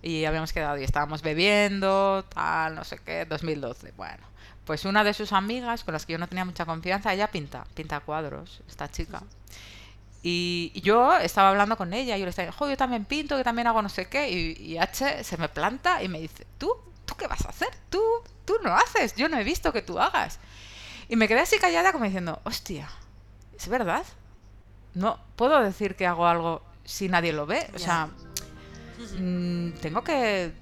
[0.03, 3.93] Y habíamos quedado y estábamos bebiendo, tal, no sé qué, 2012.
[3.97, 4.23] Bueno,
[4.67, 7.65] pues una de sus amigas, con las que yo no tenía mucha confianza, ella pinta,
[7.75, 9.23] pinta cuadros, esta chica.
[10.23, 13.37] Y yo estaba hablando con ella y yo le estaba diciendo, "Jo, yo también pinto,
[13.37, 14.31] que también hago no sé qué.
[14.31, 16.75] Y, y H se me planta y me dice, ¿tú?
[17.05, 17.69] ¿Tú qué vas a hacer?
[17.91, 18.01] Tú,
[18.47, 20.39] tú no haces, yo no he visto que tú hagas.
[21.09, 22.89] Y me quedé así callada como diciendo, hostia,
[23.59, 24.05] ¿es verdad?
[24.95, 27.67] No puedo decir que hago algo si nadie lo ve.
[27.75, 28.09] O sea,
[29.19, 30.53] mm, tengo que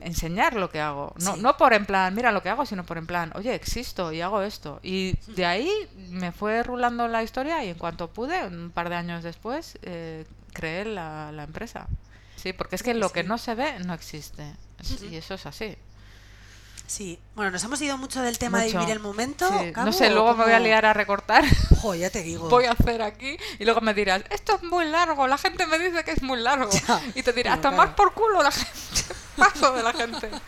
[0.00, 1.14] enseñar lo que hago.
[1.20, 1.40] No, Sí.
[1.42, 4.20] no por en plan, mira lo que hago, sino por en plan, oye, existo y
[4.20, 4.80] hago esto.
[4.82, 5.70] Y de ahí
[6.10, 10.24] me fue rulando la historia y en cuanto pude, un par de años después, eh,
[10.52, 11.86] creé la, la empresa.
[12.36, 14.42] Sí, porque es que lo que no se ve no existe.
[15.08, 15.76] Y eso es así.
[16.92, 19.48] Sí, bueno, nos hemos ido mucho del tema de vivir el momento.
[19.48, 21.42] Sí, Cabo, No sé, luego me voy a liar a recortar.
[21.80, 22.50] Jo, ya te digo.
[22.50, 25.78] Voy a hacer aquí y luego me dirás, esto es muy largo, la gente me
[25.78, 26.68] dice que es muy largo.
[26.86, 27.96] Ya, Y te dirás, bueno, tomar claro.
[27.96, 29.14] por culo la gente.
[29.38, 30.30] Paso de la gente.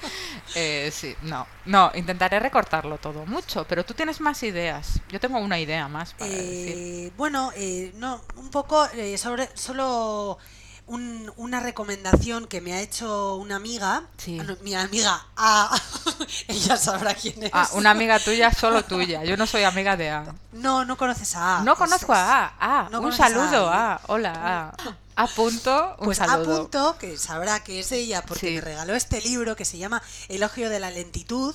[0.56, 5.00] Eh, sí, no, no, intentaré recortarlo todo mucho, pero tú tienes más ideas.
[5.08, 6.74] Yo tengo una idea más para decir.
[6.76, 10.38] Eh, bueno, eh, no, un poco eh, sobre solo
[10.86, 14.04] un- una recomendación que me ha hecho una amiga.
[14.18, 14.38] Sí.
[14.40, 15.76] Ah, no, mi amiga A.
[16.48, 17.50] Ella sabrá quién es.
[17.52, 19.24] Ah, una amiga tuya, solo tuya.
[19.24, 20.34] Yo no soy amiga de A.
[20.52, 21.62] No, no conoces a A.
[21.62, 22.54] No Es- conozco es- a A.
[22.60, 23.94] Ah, no un a saludo, A.
[23.94, 24.00] A.
[24.08, 24.96] Hola, A.
[25.16, 26.62] A punto, un Pues a saludo.
[26.62, 28.54] punto, que sabrá que es ella, porque Sí.
[28.56, 31.54] me regaló este libro que se llama Elogio de la lentitud.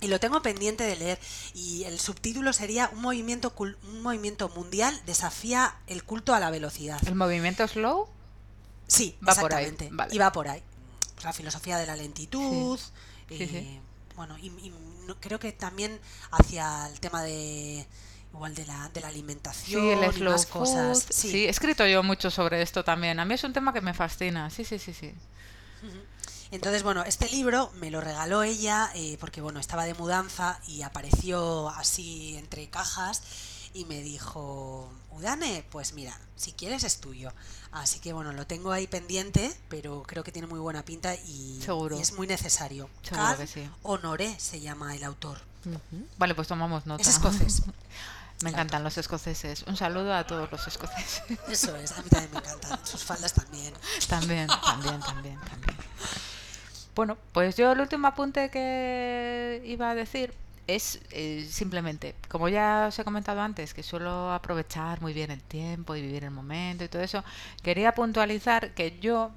[0.00, 1.20] Y lo tengo pendiente de leer.
[1.52, 6.98] Y el subtítulo sería Un movimiento, un movimiento mundial desafía el culto a la velocidad.
[7.06, 8.08] El movimiento slow.
[8.92, 9.88] Sí, Va por ahí, exactamente.
[9.96, 10.14] vale.
[10.14, 10.62] Y va por ahí.
[11.14, 12.78] Pues la filosofía de la lentitud.
[13.28, 13.80] Sí, sí, eh, sí.
[14.16, 14.72] Bueno, y, y
[15.06, 15.98] no- creo que también
[16.30, 17.86] hacia el tema de
[18.32, 20.48] igual de la, de la Sí, alimentación el y más food.
[20.60, 21.06] cosas.
[21.10, 21.44] Sí.
[21.46, 23.20] he escrito yo mucho sobre esto también.
[23.20, 24.50] A mí es un tema que me fascina.
[24.50, 25.14] Sí, sí, sí, sí.
[26.50, 30.82] Entonces, bueno, este libro me lo regaló ella eh, porque, bueno, estaba de mudanza y
[30.82, 33.22] apareció así entre cajas
[33.74, 37.32] y me dijo, Udane, pues mira, si quieres es tuyo.
[37.70, 41.60] Así que, bueno, lo tengo ahí pendiente, pero creo que tiene muy buena pinta y,
[41.64, 41.96] Seguro.
[41.96, 42.88] y es muy necesario.
[43.02, 43.70] Seguro Cal que sí.
[43.82, 45.38] Honoré se llama el autor.
[46.18, 47.00] Vale, pues tomamos nota.
[47.00, 47.62] Es escocés.
[48.42, 49.62] Me encantan los escoceses.
[49.68, 51.22] Un saludo a todos los escoceses.
[51.48, 52.84] Eso es, a mí también me encantan.
[52.84, 53.72] Sus faldas también.
[54.08, 55.76] también, también, también, también.
[56.96, 60.34] Bueno, pues yo el último apunte que iba a decir
[60.66, 65.42] es eh, simplemente, como ya os he comentado antes, que suelo aprovechar muy bien el
[65.42, 67.24] tiempo y vivir el momento y todo eso,
[67.62, 69.30] quería puntualizar que yo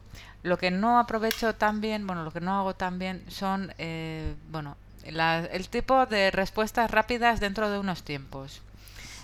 [0.43, 4.35] lo que no aprovecho tan bien, bueno, lo que no hago tan bien son, eh,
[4.49, 4.77] bueno,
[5.09, 8.61] la- el tipo de respuestas rápidas dentro de unos tiempos.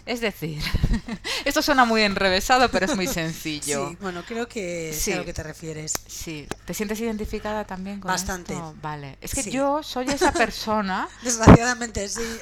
[0.06, 0.62] Es decir,
[1.46, 3.90] esto suena muy enrevesado, pero es muy sencillo.
[3.90, 5.00] Sí, bueno, creo que Sí.
[5.00, 5.94] sé a lo que te refieres.
[6.08, 8.54] Sí, ¿te sientes identificada también con Bastante.
[8.54, 8.76] esto?
[8.82, 9.52] Vale, es que Sí.
[9.52, 12.40] yo soy esa persona, Desgraciadamente, sí.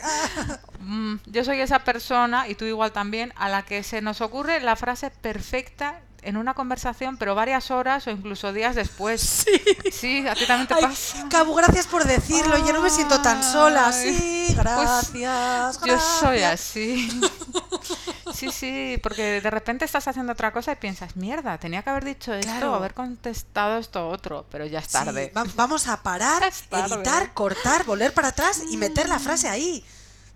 [0.80, 4.60] Mm, yo soy esa persona, y tú igual también, a la que se nos ocurre
[4.62, 9.22] la frase perfecta en una conversación, pero varias horas o incluso días después.
[9.50, 11.28] Sí, sí a ti también te Ay, pasa.
[11.30, 12.58] Cabu, gracias por decirlo.
[12.66, 13.88] Yo no me siento tan sola.
[13.88, 14.16] Ay,
[14.48, 15.78] Sí, gracias.
[15.80, 16.54] Pues Yo soy gracias.
[16.70, 17.22] así.
[18.34, 22.06] Sí, sí, porque de repente estás haciendo otra cosa y piensas, mierda, tenía que haber
[22.06, 22.72] dicho esto Claro.
[22.72, 25.32] o haber contestado esto otro, pero ya es Sí, tarde.
[25.36, 29.84] va- vamos a parar, editar, cortar, volver para atrás y meter la frase ahí.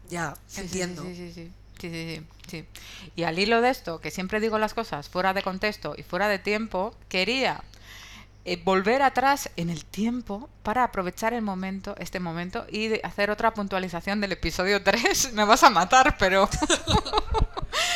[0.10, 1.04] Ya, sí, entiendo.
[1.04, 1.52] Sí, sí, sí,
[1.90, 2.66] sí, sí, sí, sí.
[3.16, 6.28] Y al hilo de esto, que siempre digo las cosas fuera de contexto y fuera
[6.28, 7.64] de tiempo, quería
[8.46, 13.32] eh, volver atrás en el tiempo para aprovechar el momento, este momento, y de hacer
[13.32, 15.34] otra puntualización del episodio 3.
[15.34, 16.50] Me vas a matar, pero...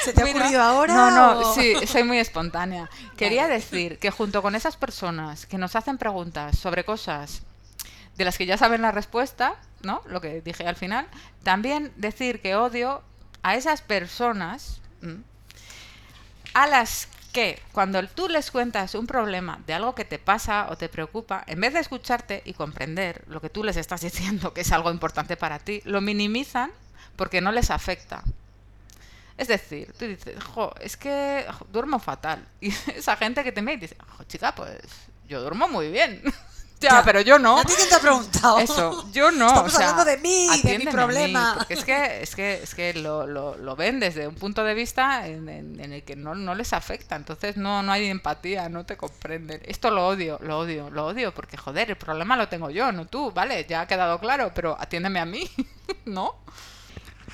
[0.04, 0.94] ¿Se te ha Mira, ocurrido ahora?
[0.94, 2.90] No, no, o- sí, soy muy espontánea.
[3.18, 7.42] Quería decir que junto con esas personas que nos hacen preguntas sobre cosas
[8.16, 10.02] de las que ya saben la respuesta, ¿no?
[10.08, 11.08] Lo que dije al final,
[11.44, 13.04] también decir que odio
[13.48, 14.82] a esas personas
[16.54, 20.78] a las que cuando tú les cuentas un problema de algo que te pasa o
[20.78, 24.62] te preocupa, en vez de escucharte y comprender lo que tú les estás diciendo que
[24.62, 26.72] es algo importante para ti, lo minimizan
[27.16, 28.22] porque no les afecta.
[29.38, 32.46] Es decir, tú dices, jo, es que duermo fatal.
[32.60, 33.96] Y esa gente que te ve y dice,
[34.28, 34.82] chica, pues
[35.30, 36.22] yo duermo muy bien.
[36.80, 37.04] ya, Ya.
[37.04, 37.58] pero yo no.
[37.60, 38.60] ¿A ti quién te ha preguntado?
[38.60, 39.48] Eso, yo no.
[39.48, 41.56] Estamos o sea, hablando de mí, de mi mí, problema.
[41.58, 44.74] porque es que, es que, es que lo, lo, lo ven desde un punto de
[44.74, 47.16] vista en, en- en el que no, no les afecta.
[47.16, 49.62] Entonces no, no hay empatía, no te comprenden.
[49.66, 53.06] Esto lo odio, lo odio, lo odio, porque joder, el problema lo tengo yo, no
[53.08, 53.66] tú, ¿vale?
[53.68, 55.50] Ya ha quedado claro, pero atiéndeme a mí,
[56.06, 56.36] ¿no?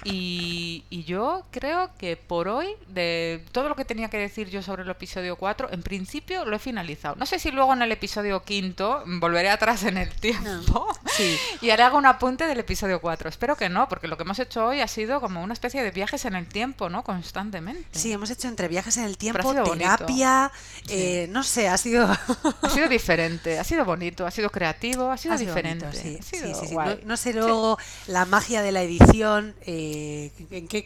[0.06, 4.62] Y, y yo creo que por hoy, de todo lo que tenía que decir yo
[4.62, 7.16] sobre el episodio 4, en principio lo he finalizado.
[7.16, 11.38] No sé si luego en el episodio quinto volveré atrás en el tiempo Sí.
[11.62, 13.30] y haré algún apunte del episodio 4.
[13.30, 15.92] Espero que no, porque lo que hemos hecho hoy ha sido como una especie de
[15.92, 17.04] viajes en el tiempo, ¿no?
[17.04, 17.88] Constantemente.
[17.98, 20.52] Sí, hemos hecho entre viajes en el tiempo, terapia,
[20.90, 22.08] eh, no sé, ha sido...
[22.62, 25.86] Ha sido diferente, ha sido bonito, ha sido creativo, ha sido Ha sido diferente.
[25.86, 26.84] bonito, sí, ha sido.
[26.84, 27.78] No, no sé luego
[28.08, 29.93] la magia de la edición, eh,
[30.52, 30.84] en qué,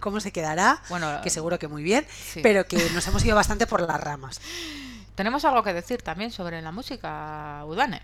[0.00, 2.40] cómo se quedará, Bueno, que seguro que muy bien, sí.
[2.42, 4.40] pero que nos hemos ido bastante por las ramas.
[5.14, 8.02] Tenemos algo que decir también sobre la música Udane,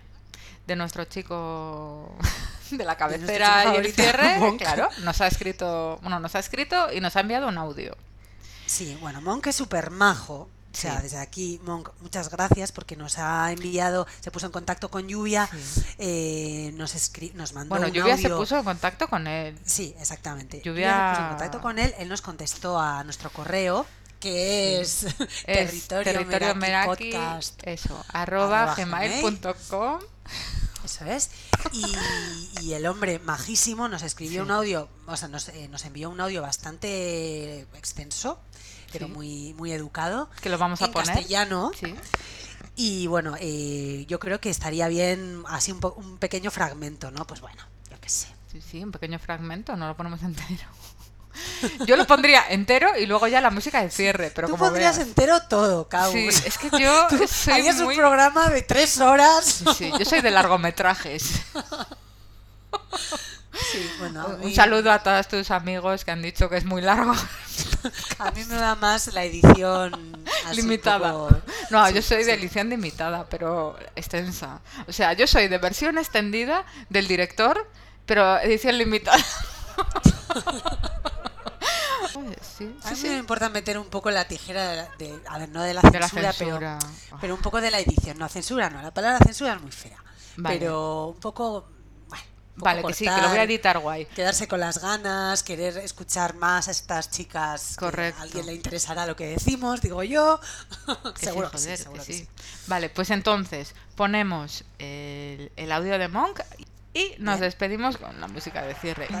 [0.67, 2.15] de nuestro chico
[2.71, 4.57] de la cabecera chico y el cierre.
[4.57, 7.95] Claro, nos ha escrito, bueno, nos ha escrito y nos ha enviado un audio.
[8.65, 10.49] Sí, bueno, Monk es súper majo.
[10.73, 11.03] O sea, Sí.
[11.03, 15.49] desde aquí, Monk, muchas gracias porque nos ha enviado, se puso en contacto con Lluvia,
[15.51, 15.81] Sí.
[15.97, 18.37] eh, nos, escri- nos mandó Bueno, un Lluvia se audio.
[18.37, 19.57] puso en contacto con él.
[19.65, 20.61] Sí, exactamente.
[20.61, 23.85] Lluvia- Lluvia se puso en contacto con él, él nos contestó a nuestro correo,
[24.19, 25.05] que es,
[25.45, 27.61] territorio, territorio Meraki meraki, podcast.
[27.63, 29.99] eso, arroba arroba gmail.com.
[30.85, 31.29] Eso es.
[31.73, 31.85] Y,
[32.61, 34.45] y el hombre majísimo nos escribió Sí.
[34.45, 38.39] un audio, o sea, nos, eh, nos envió un audio bastante extenso,
[38.91, 39.11] pero Sí.
[39.13, 40.29] muy, muy educado.
[40.41, 41.07] Que lo vamos a en poner.
[41.07, 41.71] castellano.
[41.79, 41.93] Sí.
[42.75, 47.25] Y bueno, eh, yo creo que estaría bien así un, po- un pequeño fragmento, ¿no?
[47.25, 48.27] Pues bueno, yo qué sé.
[48.51, 50.63] Sí, sí, un pequeño fragmento, no lo ponemos entero.
[51.85, 54.95] Yo lo pondría entero y luego ya la música de cierre, pero Tú como pondrías
[54.97, 55.07] veas.
[55.07, 56.11] entero todo, Cau.
[56.11, 57.93] Sí, es que yo soy harías muy...
[57.93, 59.45] un programa de tres horas.
[59.45, 61.41] Sí, sí, yo soy de largometrajes.
[63.53, 66.81] Sí, bueno, a Un saludo a todos tus amigos que han dicho que es muy
[66.81, 67.13] largo.
[68.19, 69.91] A mí me va más la edición
[70.53, 71.11] limitada.
[71.13, 71.41] poco-
[71.71, 72.39] No, sí, yo soy de sí.
[72.41, 74.59] edición limitada, pero extensa.
[74.87, 77.67] O sea, yo soy de versión extendida del director,
[78.05, 79.17] pero edición limitada.
[82.13, 82.25] Pues
[82.57, 83.09] sí, A mí sí.
[83.09, 85.81] me importa meter un poco la tijera de, la- de- a ver, no de la
[85.81, 86.79] De la censura, censura.
[86.79, 88.17] Pero, pero un poco de la edición.
[88.17, 89.97] No, censura no, la palabra censura es muy fea.
[90.37, 90.57] Vale.
[90.57, 91.67] Pero un poco,
[92.57, 94.05] Vale, que sí, que lo voy a cortar, editar guay.
[94.05, 97.75] Quedarse con las ganas, querer escuchar más a estas chicas.
[97.77, 98.19] que Correcto.
[98.19, 100.39] a alguien le interesará lo que decimos, digo yo.
[101.19, 102.19] Que seguro sí, que sí, joder, seguro que que sí.
[102.25, 102.27] sí.
[102.67, 106.41] Vale, pues entonces ponemos el, el audio de Monk
[106.93, 107.41] y nos Bien.
[107.41, 109.05] despedimos con la música de cierre.
[109.05, 109.15] Que.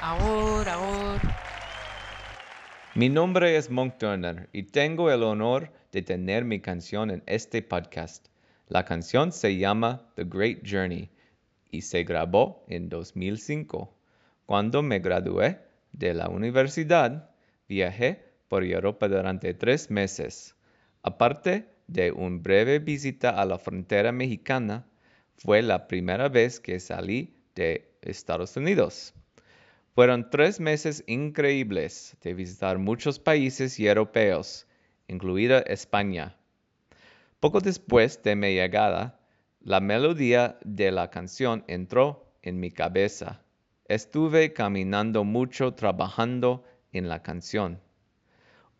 [0.00, 1.20] Agur, agur.
[2.94, 7.62] Mi nombre es Monk Turner y tengo el honor de tener mi canción en este
[7.62, 8.26] podcast.
[8.68, 11.10] La canción se llama The Great Journey
[11.72, 13.92] y se grabó en 2005.
[14.46, 15.58] Cuando me gradué
[15.90, 17.30] de la universidad,
[17.68, 20.54] viajé por Europa durante tres meses.
[21.02, 24.86] Aparte de una breve visita a la frontera mexicana,
[25.34, 29.14] fue la primera vez que salí de Estados Unidos.
[29.94, 34.66] Fueron tres meses increíbles de visitar muchos países europeos,
[35.08, 36.36] incluida España.
[37.40, 39.18] Poco después de mi llegada,
[39.64, 43.42] la melodía de la canción entró en mi cabeza.
[43.84, 47.80] Estuve caminando mucho trabajando en la canción.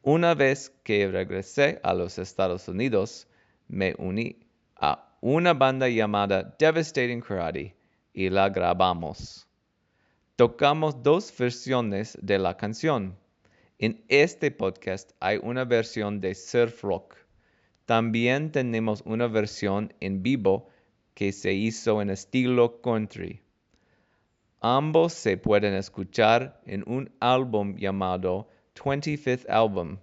[0.02, 3.28] Una vez que regresé a los Estados Unidos,
[3.68, 4.40] me uní
[4.74, 7.76] a una banda llamada Devastating Karate
[8.12, 9.46] y la grabamos.
[10.34, 13.16] Tocamos dos versiones de la canción.
[13.78, 17.14] En este podcast hay una versión de surf rock.
[17.86, 20.71] También tenemos una versión en vivo
[21.22, 23.40] que se hizo en estilo country.
[24.60, 29.98] Ambos se pueden escuchar en un álbum llamado 25th Album,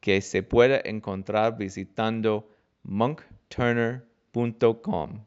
[0.00, 2.50] que se puede encontrar visitando
[2.82, 5.24] monkturner.com.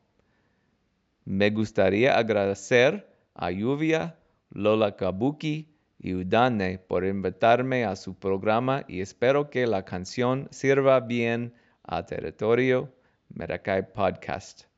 [1.23, 4.19] Me gustaría agradecer a Lluvia,
[4.49, 10.99] Lola Kabuki y Udane por invitarme a su programa y espero que la canción sirva
[10.99, 12.93] bien a Territorio
[13.29, 14.70] Merakai Podcast.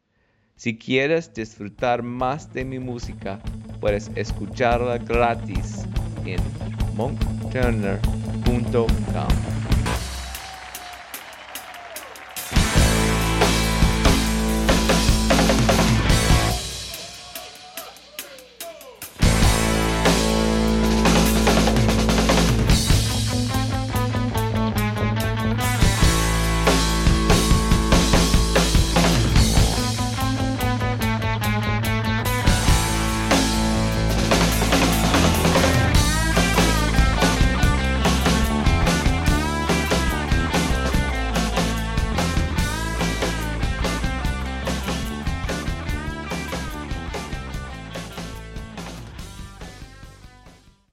[0.55, 3.39] Si quieres disfrutar más de mi música,
[3.79, 5.85] puedes escucharla gratis
[6.25, 6.39] en
[6.95, 9.62] monkturner.com.